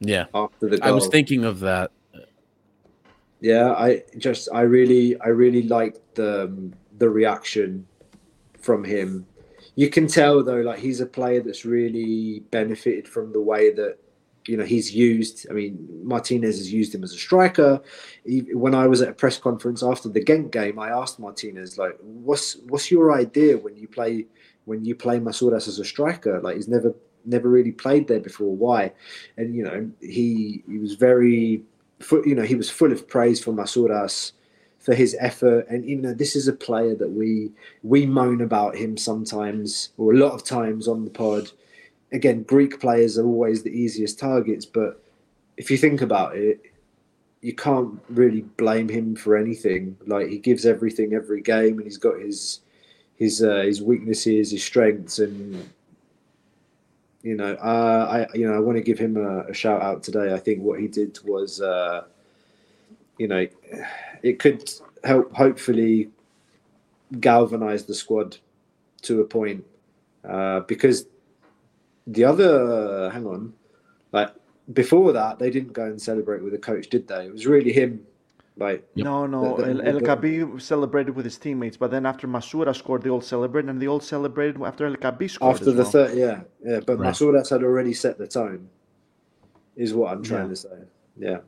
[0.00, 0.88] yeah, after the goal.
[0.88, 1.90] I was thinking of that.
[3.40, 7.86] Yeah, I just I really I really liked the um, the reaction
[8.60, 9.26] from him.
[9.74, 13.98] You can tell though, like he's a player that's really benefited from the way that
[14.46, 15.46] you know he's used.
[15.50, 17.80] I mean, Martinez has used him as a striker.
[18.24, 21.78] He, when I was at a press conference after the Gent game, I asked Martinez
[21.78, 24.26] like, "What's what's your idea when you play
[24.64, 26.40] when you play Masouras as a striker?
[26.40, 26.94] Like he's never
[27.24, 28.54] never really played there before.
[28.54, 28.92] Why?"
[29.36, 31.62] And you know he he was very
[32.10, 34.32] you know he was full of praise for Masouras
[34.82, 37.52] for his effort and you know this is a player that we
[37.84, 41.52] we moan about him sometimes or a lot of times on the pod
[42.12, 45.02] again greek players are always the easiest targets but
[45.56, 46.60] if you think about it
[47.42, 49.96] you can't really blame him for anything.
[50.06, 52.60] Like he gives everything every game and he's got his
[53.16, 55.68] his uh, his weaknesses his strengths and
[57.22, 60.02] you know uh, i you know i want to give him a, a shout out
[60.02, 60.32] today.
[60.32, 62.04] I think what he did was uh
[63.18, 63.46] you know,
[64.22, 64.70] it could
[65.04, 66.10] help hopefully
[67.20, 68.38] galvanize the squad
[69.02, 69.64] to a point
[70.28, 71.06] uh, because
[72.06, 72.70] the other,
[73.06, 73.52] uh, hang on,
[74.12, 74.30] like
[74.72, 77.26] before that, they didn't go and celebrate with the coach, did they?
[77.26, 78.04] It was really him,
[78.56, 79.04] like Yep.
[79.04, 79.56] No, no.
[79.56, 83.02] The- the- El, El the- Kaabi celebrated with his teammates, but then after Masura scored,
[83.02, 85.54] they all celebrated, and they all celebrated after El Kaabi scored.
[85.56, 85.90] after as the well.
[85.92, 86.80] third, yeah, yeah.
[86.86, 87.10] But Right.
[87.12, 88.68] Masouras had already set the tone,
[89.76, 90.48] is what I'm trying Yeah.
[90.48, 90.78] to say.
[91.16, 91.38] Yeah.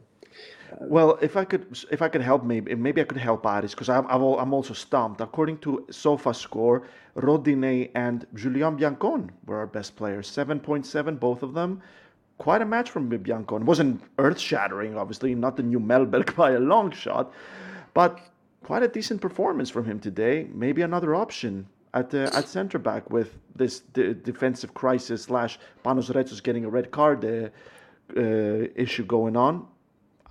[0.81, 3.89] Well, if I could, if I could help, maybe maybe I could help Aris because
[3.89, 5.21] I'm I'm, also stumped.
[5.21, 6.85] According to SofaScore,
[7.17, 10.27] Rodinei and Giulian Biancone were our best players.
[10.29, 11.81] Seven point seven, both of them.
[12.39, 13.61] Quite a match from Biancone.
[13.61, 17.33] It wasn't earth-shattering, obviously, not the new Mellberg by a long shot,
[17.95, 18.21] but
[18.65, 20.49] quite a decent performance from him today.
[20.53, 26.11] Maybe another option at uh, at centre back with this de- defensive crisis slash Panos
[26.13, 27.49] Retsos getting a red card uh,
[28.17, 29.67] uh, issue going on.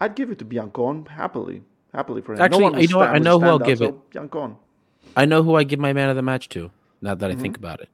[0.03, 1.63] I'd give it to Biancone happily,
[1.93, 2.41] happily for him.
[2.41, 3.09] Actually, one you know what?
[3.09, 4.09] I know who I'll give so it.
[4.11, 4.57] Biancone.
[5.15, 6.71] I know who I give my man of the match to.
[7.01, 7.89] Now that I think about it,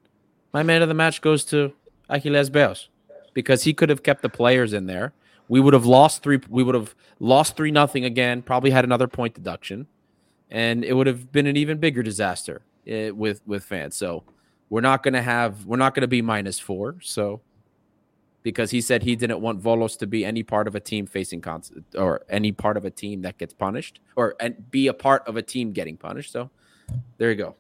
[0.53, 1.73] my man of the match goes to
[2.10, 2.90] Achilles Beos
[3.34, 5.14] because he could have kept the players in there
[5.49, 6.40] we would have lost three.
[6.48, 8.41] We would have lost three nothing again.
[8.44, 9.88] Probably had another point deduction,
[10.49, 13.98] and it would have been an even bigger disaster uh, with with fans.
[13.98, 14.23] So
[14.69, 15.65] we're not going to have.
[15.65, 16.98] We're not going to be minus four.
[17.02, 17.41] So
[18.43, 21.41] because he said he didn't want Volos to be any part of a team facing
[21.41, 25.27] cons or any part of a team that gets punished or and be a part
[25.27, 26.31] of a team getting punished.
[26.31, 26.49] So
[27.17, 27.55] there you go.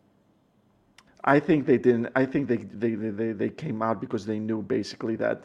[1.25, 2.07] I think they didn't.
[2.15, 5.43] I think they they, they, they came out because they knew basically that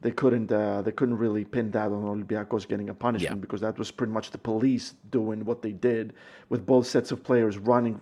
[0.00, 3.40] they couldn't uh, they couldn't really pin that on Olympiacos getting a punishment Yeah.
[3.40, 6.12] because that was pretty much the police doing what they did
[6.48, 8.00] with both sets of players running.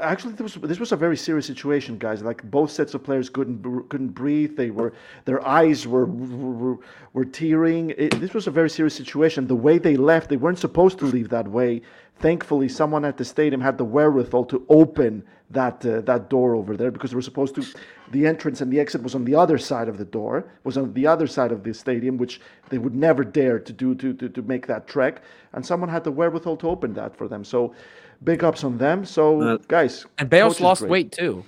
[0.00, 2.22] Actually, this was this was a very serious situation, guys.
[2.22, 4.56] Like both sets of players couldn't couldn't breathe.
[4.56, 4.92] They were
[5.24, 6.78] their eyes were were,
[7.12, 7.90] were tearing.
[7.90, 9.46] It, this was a very serious situation.
[9.46, 11.82] The way they left, they weren't supposed to leave that way.
[12.20, 16.76] Thankfully, someone at the stadium had the wherewithal to open that uh, that door over
[16.76, 17.64] there because they were supposed to.
[18.12, 20.44] The entrance and the exit was on the other side of the door.
[20.64, 23.94] Was on the other side of the stadium, which they would never dare to do
[23.96, 25.22] to to, to make that trek.
[25.52, 27.44] And someone had the wherewithal to open that for them.
[27.44, 27.74] So,
[28.24, 29.04] big ups on them.
[29.04, 30.90] So, Uh, guys, And Bales lost great.
[30.90, 31.44] weight too.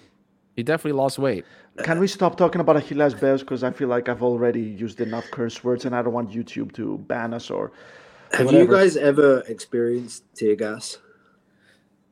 [0.57, 1.45] He definitely lost weight.
[1.83, 5.29] Can we stop talking about Achilles Beos because I feel like I've already used enough
[5.33, 7.73] curse words and I don't want YouTube to ban us or
[8.33, 10.99] Have you guys ever experienced tear gas?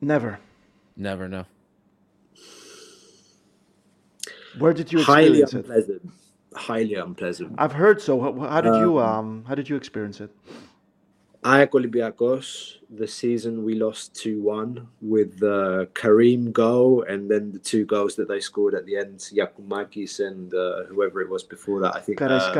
[0.01, 0.39] never.
[0.97, 1.45] Never No.
[4.59, 5.57] Where did you Highly experience it?
[5.57, 6.11] unpleasant.
[6.55, 7.55] Highly unpleasant.
[7.57, 8.19] I've heard so.
[8.21, 10.29] How, how did you um how did you experience it?
[11.45, 17.59] Ajax Olympiacos, the season we lost 2 1 with the Kareem goal and then the
[17.59, 21.81] two goals that they scored at the end, Giakoumakis and uh, whoever it was before
[21.81, 21.95] that.
[21.95, 22.53] I think uh,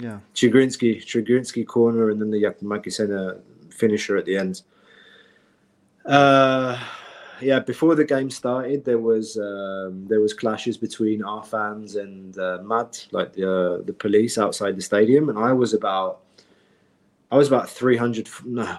[0.00, 0.18] yeah.
[0.34, 3.38] Chigrinsky, Chigrinsky corner and then the Giakoumakis and a
[3.70, 4.62] finisher at the end.
[6.04, 6.78] Uh,
[7.40, 12.38] yeah, before the game started, there was um, there was clashes between our fans and
[12.38, 16.20] uh, MAD, like the uh, the police outside the stadium, and I was about
[17.30, 18.78] I was about 300, no,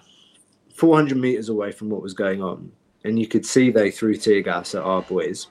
[0.74, 2.72] 400 meters away from what was going on.
[3.04, 5.48] And you could see they threw tear gas at our boys.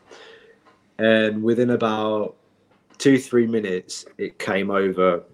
[0.98, 2.36] And within about
[2.98, 5.24] two, three minutes, it came over,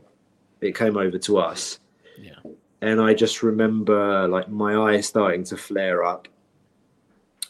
[0.60, 1.78] it came over to us.
[2.18, 2.38] Yeah.
[2.80, 6.28] And I just remember like my eyes starting to flare up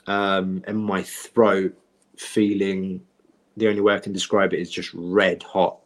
[0.07, 1.75] um, and my throat
[2.17, 3.03] feeling,
[3.57, 5.79] the only way I can describe it is just red hot,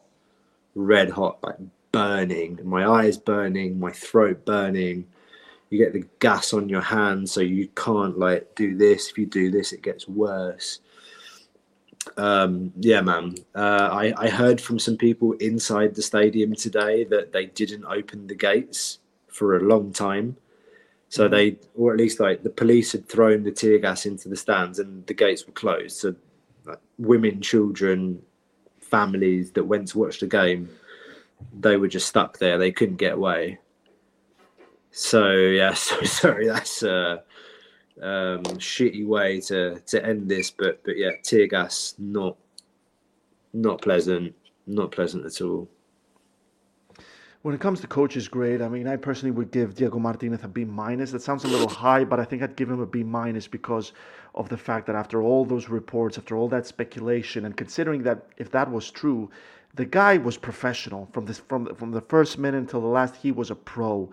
[0.74, 1.56] red hot, like
[1.96, 5.06] burning, my eyes burning, my throat burning.
[5.70, 9.08] You get the gas on your hands, so you can't like do this.
[9.08, 10.80] If you do this, it gets worse.
[12.18, 13.36] Um, yeah, man.
[13.54, 18.26] Uh, I, I heard from some people inside the stadium today that they didn't open
[18.26, 18.98] the gates
[19.28, 20.36] for a long time.
[21.08, 24.36] So they, or at least like the police had thrown the tear gas into the
[24.36, 25.96] stands and the gates were closed.
[25.96, 26.14] So
[26.66, 28.20] like, women, children,
[28.80, 30.68] families that went to watch the game
[31.58, 32.58] they were just stuck there.
[32.58, 33.58] They couldn't get away.
[34.90, 36.46] So yeah, so sorry.
[36.46, 37.22] That's a
[38.02, 42.36] um, shitty way to to end this, but but yeah, tear gas not
[43.52, 44.34] not pleasant,
[44.66, 45.68] not pleasant at all.
[47.42, 50.48] When it comes to coaches, grade, I mean, I personally would give Diego Martinez a
[50.48, 51.12] B minus.
[51.12, 53.92] That sounds a little high, but I think I'd give him a B minus because
[54.34, 58.26] of the fact that after all those reports, after all that speculation, and considering that
[58.36, 59.30] if that was true,
[59.76, 63.14] the guy was professional from this from from the first minute until the last.
[63.16, 64.10] He was a pro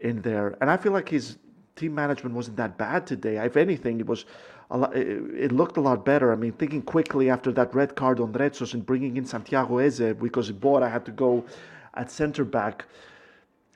[0.00, 1.38] in there, and I feel like his
[1.76, 3.36] team management wasn't that bad today.
[3.38, 4.26] If anything, it was.
[4.70, 6.32] A lot, it, looked a lot better.
[6.32, 10.18] I mean, thinking quickly after that red card on Retsos and bringing in Santiago Hezze
[10.18, 11.44] because Bora had to go
[11.92, 12.86] at center back.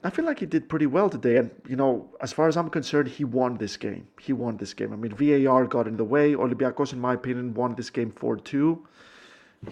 [0.02, 1.36] I feel like he did pretty well today.
[1.36, 4.09] And, you know, as far as I'm concerned, he won this game.
[4.19, 4.93] He won this game.
[4.93, 6.32] I mean, VAR got in the way.
[6.32, 8.86] Olympiacos, in my opinion, won this game 4 2.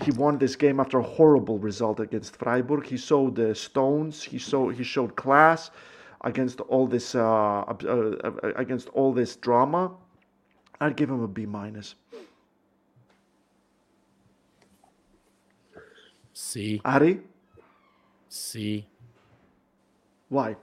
[0.03, 2.87] He won this game after a horrible result against Freiburg.
[2.87, 4.23] He showed the stones.
[4.23, 5.71] He showed he showed class
[6.23, 9.93] against all this uh, uh, uh, against all this drama.
[10.81, 11.95] I'd give him a B minus.
[16.33, 17.21] See, Ari,
[18.29, 18.87] see.
[20.29, 20.57] why?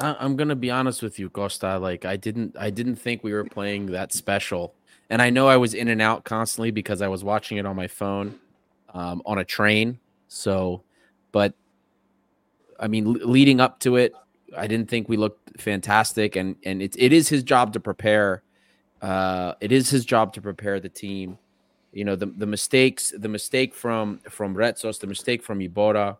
[0.00, 1.78] I, I'm gonna be honest with you, Costa.
[1.78, 4.74] Like I didn't, I didn't think we were playing that special,
[5.10, 7.76] and I know I was in and out constantly because I was watching it on
[7.76, 8.38] my phone,
[8.94, 9.98] um, on a train.
[10.28, 10.82] So,
[11.32, 11.54] but
[12.78, 14.14] I mean, l- leading up to it,
[14.56, 18.42] I didn't think we looked fantastic, and and it it is his job to prepare.
[19.02, 21.38] Uh, it is his job to prepare the team.
[21.92, 26.16] You know the the mistakes, the mistake from from Retsos, the mistake from Iborra.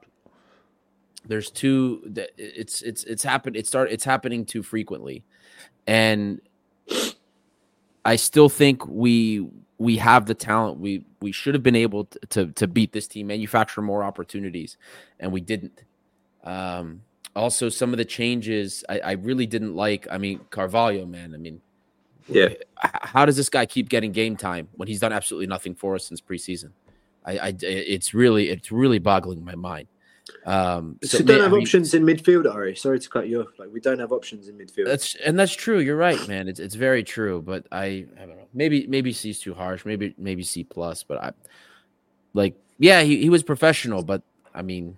[1.27, 2.03] There's two.
[2.07, 3.55] that- It's it's it's happened.
[3.57, 3.93] It start.
[3.93, 5.23] It's happening too frequently,
[5.87, 6.41] and
[8.05, 9.49] I still think we
[9.79, 10.81] we have the talent.
[10.81, 14.77] We we should have been able to, to, to beat this team, manufacture more opportunities,
[15.19, 15.85] and we didn't.
[16.45, 17.03] Um,
[17.37, 20.07] also, some of the changes I, I really didn't like.
[20.11, 21.35] I mean, Carvalho, man.
[21.35, 21.61] I mean,
[22.29, 22.51] Yeah.
[22.83, 26.07] how does this guy keep getting game time when he's done absolutely nothing for us
[26.07, 26.73] since preseason?
[27.25, 29.89] I, I it's really it's really boggling my mind.
[30.47, 32.77] Um, So, so we don't have I mean, options in midfield, Ari.
[32.77, 33.59] Sorry to cut you off.
[33.59, 34.87] Like we don't have options in midfield.
[34.87, 35.79] That's and that's true.
[35.79, 36.49] You're right, man.
[36.49, 37.43] It's it's very true.
[37.43, 38.49] But I I don't know.
[38.55, 39.85] Maybe maybe C's too harsh.
[39.85, 41.03] Maybe maybe C plus.
[41.03, 41.33] But I
[42.35, 44.03] like yeah, he, he was professional.
[44.03, 44.23] But
[44.55, 44.97] I mean,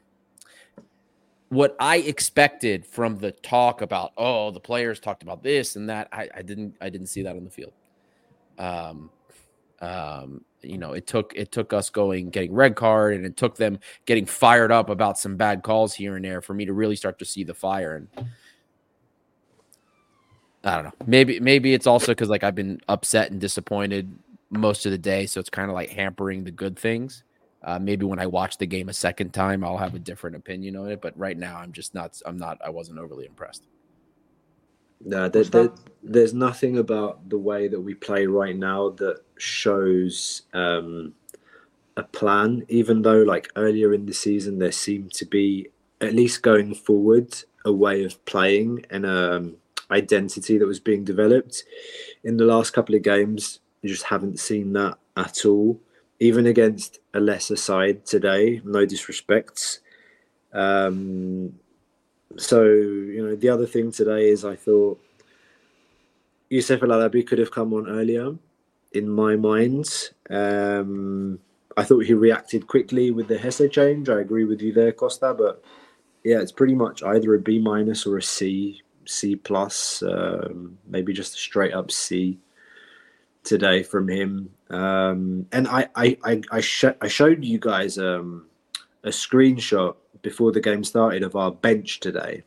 [1.49, 6.09] what I expected from the talk about oh the players talked about this and that
[6.13, 7.73] I, I didn't I didn't see that on the field.
[8.59, 9.11] Um,
[9.83, 13.57] um, you know, it took it took us going getting red card and it took
[13.57, 16.97] them getting fired up about some bad calls here and there for me to really
[16.97, 18.29] start to see the fire and
[20.65, 20.93] I don't know.
[21.07, 24.17] Maybe maybe it's also because like I've been upset and disappointed
[24.51, 27.25] most of the day, so it's kind of like hampering the good things.
[27.65, 30.77] Uh, maybe when I watch the game a second time, I'll have a different opinion
[30.77, 31.01] on it.
[31.01, 32.21] But right now, I'm just not.
[32.27, 32.59] I'm not.
[32.65, 33.65] I wasn't overly impressed.
[35.05, 35.71] No, there, there,
[36.03, 41.15] there's nothing about the way that we play right now that shows um,
[41.97, 42.65] a plan.
[42.69, 45.69] Even though, like earlier in the season, there seemed to be
[46.01, 47.35] at least going forward
[47.65, 49.57] a way of playing and um,
[49.91, 51.65] identity that was being developed.
[52.25, 55.81] In the last couple of games, you just haven't seen that at all.
[56.21, 59.79] Even against a lesser side today, no disrespects.
[60.53, 61.55] Um,
[62.37, 65.01] so you know the other thing today is I thought
[66.51, 68.35] Youssef El Arabi could have come on earlier.
[68.93, 69.89] In my mind,
[70.29, 71.39] um,
[71.79, 74.11] I thought he reacted quickly with the Hezze change.
[74.11, 75.35] I agree with you there, Costa.
[75.37, 75.65] But
[76.25, 81.15] yeah, it's pretty much either a B minus or a C, C plus, um, maybe
[81.15, 82.39] just a straight up C
[83.45, 84.51] today from him.
[84.69, 88.47] Um, and I I I I, sh- I showed you guys um,
[89.05, 92.43] a screenshot before the game started of our bench today.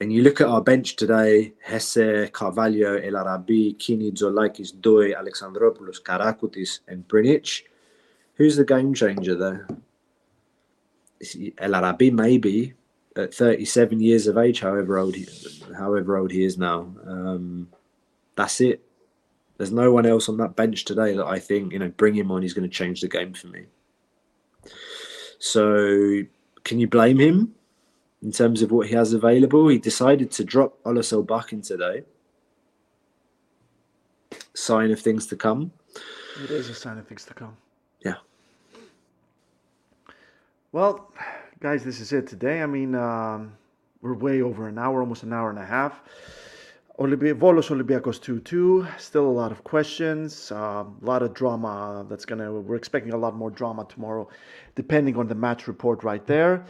[0.00, 6.00] And you look at our bench today, Hezze, Carvalho, El Arabi, Quini, Tzolakis, Doi, Alexandropoulos,
[6.02, 7.64] Karakoutis, and Brnic.
[8.34, 9.66] Who's the game changer there?
[11.58, 12.74] El Arabi, maybe,
[13.16, 15.26] at 37 years of age, however old he,
[15.76, 16.94] however old he is now.
[17.04, 17.68] Um,
[18.36, 18.84] that's it.
[19.56, 22.30] There's no one else on that bench today that I think, you know, bring him
[22.30, 23.64] on, he's going to change the game for me.
[25.38, 26.22] So,
[26.64, 27.54] can you blame him
[28.22, 29.68] in terms of what he has available?
[29.68, 32.02] He decided to drop Ola Solbakken today.
[34.54, 35.72] Sign of things to come.
[36.42, 37.56] It is a sign of things to come.
[38.04, 38.16] Yeah.
[40.72, 41.12] Well,
[41.60, 42.62] guys, this is it today.
[42.62, 43.56] I mean, um,
[44.02, 46.00] we're way over an hour, almost an hour and a half.
[46.98, 48.86] Olympi- Volos Olympiacos 2 2.
[48.98, 52.04] Still a lot of questions, a lot of drama.
[52.08, 52.52] That's gonna.
[52.52, 54.28] We're expecting a lot more drama tomorrow,
[54.74, 56.64] depending on the match report right there.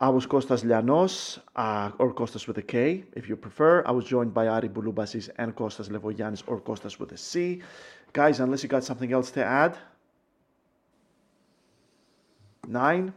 [0.00, 3.82] I was Kostas Lianos, uh, or Kostas with a K, if you prefer.
[3.86, 7.62] I was joined by Ari Bouloubasis and Kostas Levoyanis, or Kostas with a C.
[8.12, 9.78] Guys, unless you got something else to add.
[12.68, 13.14] Nine.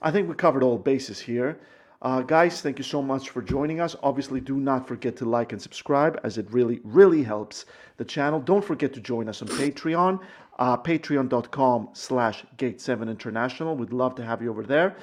[0.00, 1.58] I think we covered all bases here.
[2.02, 3.94] Uh, guys, thank you so much for joining us.
[4.02, 7.64] Obviously, do not forget to like and subscribe as it really, really helps
[7.96, 8.40] the channel.
[8.40, 10.20] Don't forget to join us on Patreon,
[10.58, 13.76] uh, patreon.com slash gate7 international.
[13.76, 14.96] We'd love to have you over there.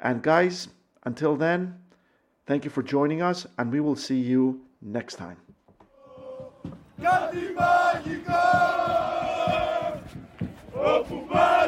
[0.00, 0.68] And guys,
[1.04, 1.76] until then,
[2.46, 5.38] thank you for joining us, and we will see you next time.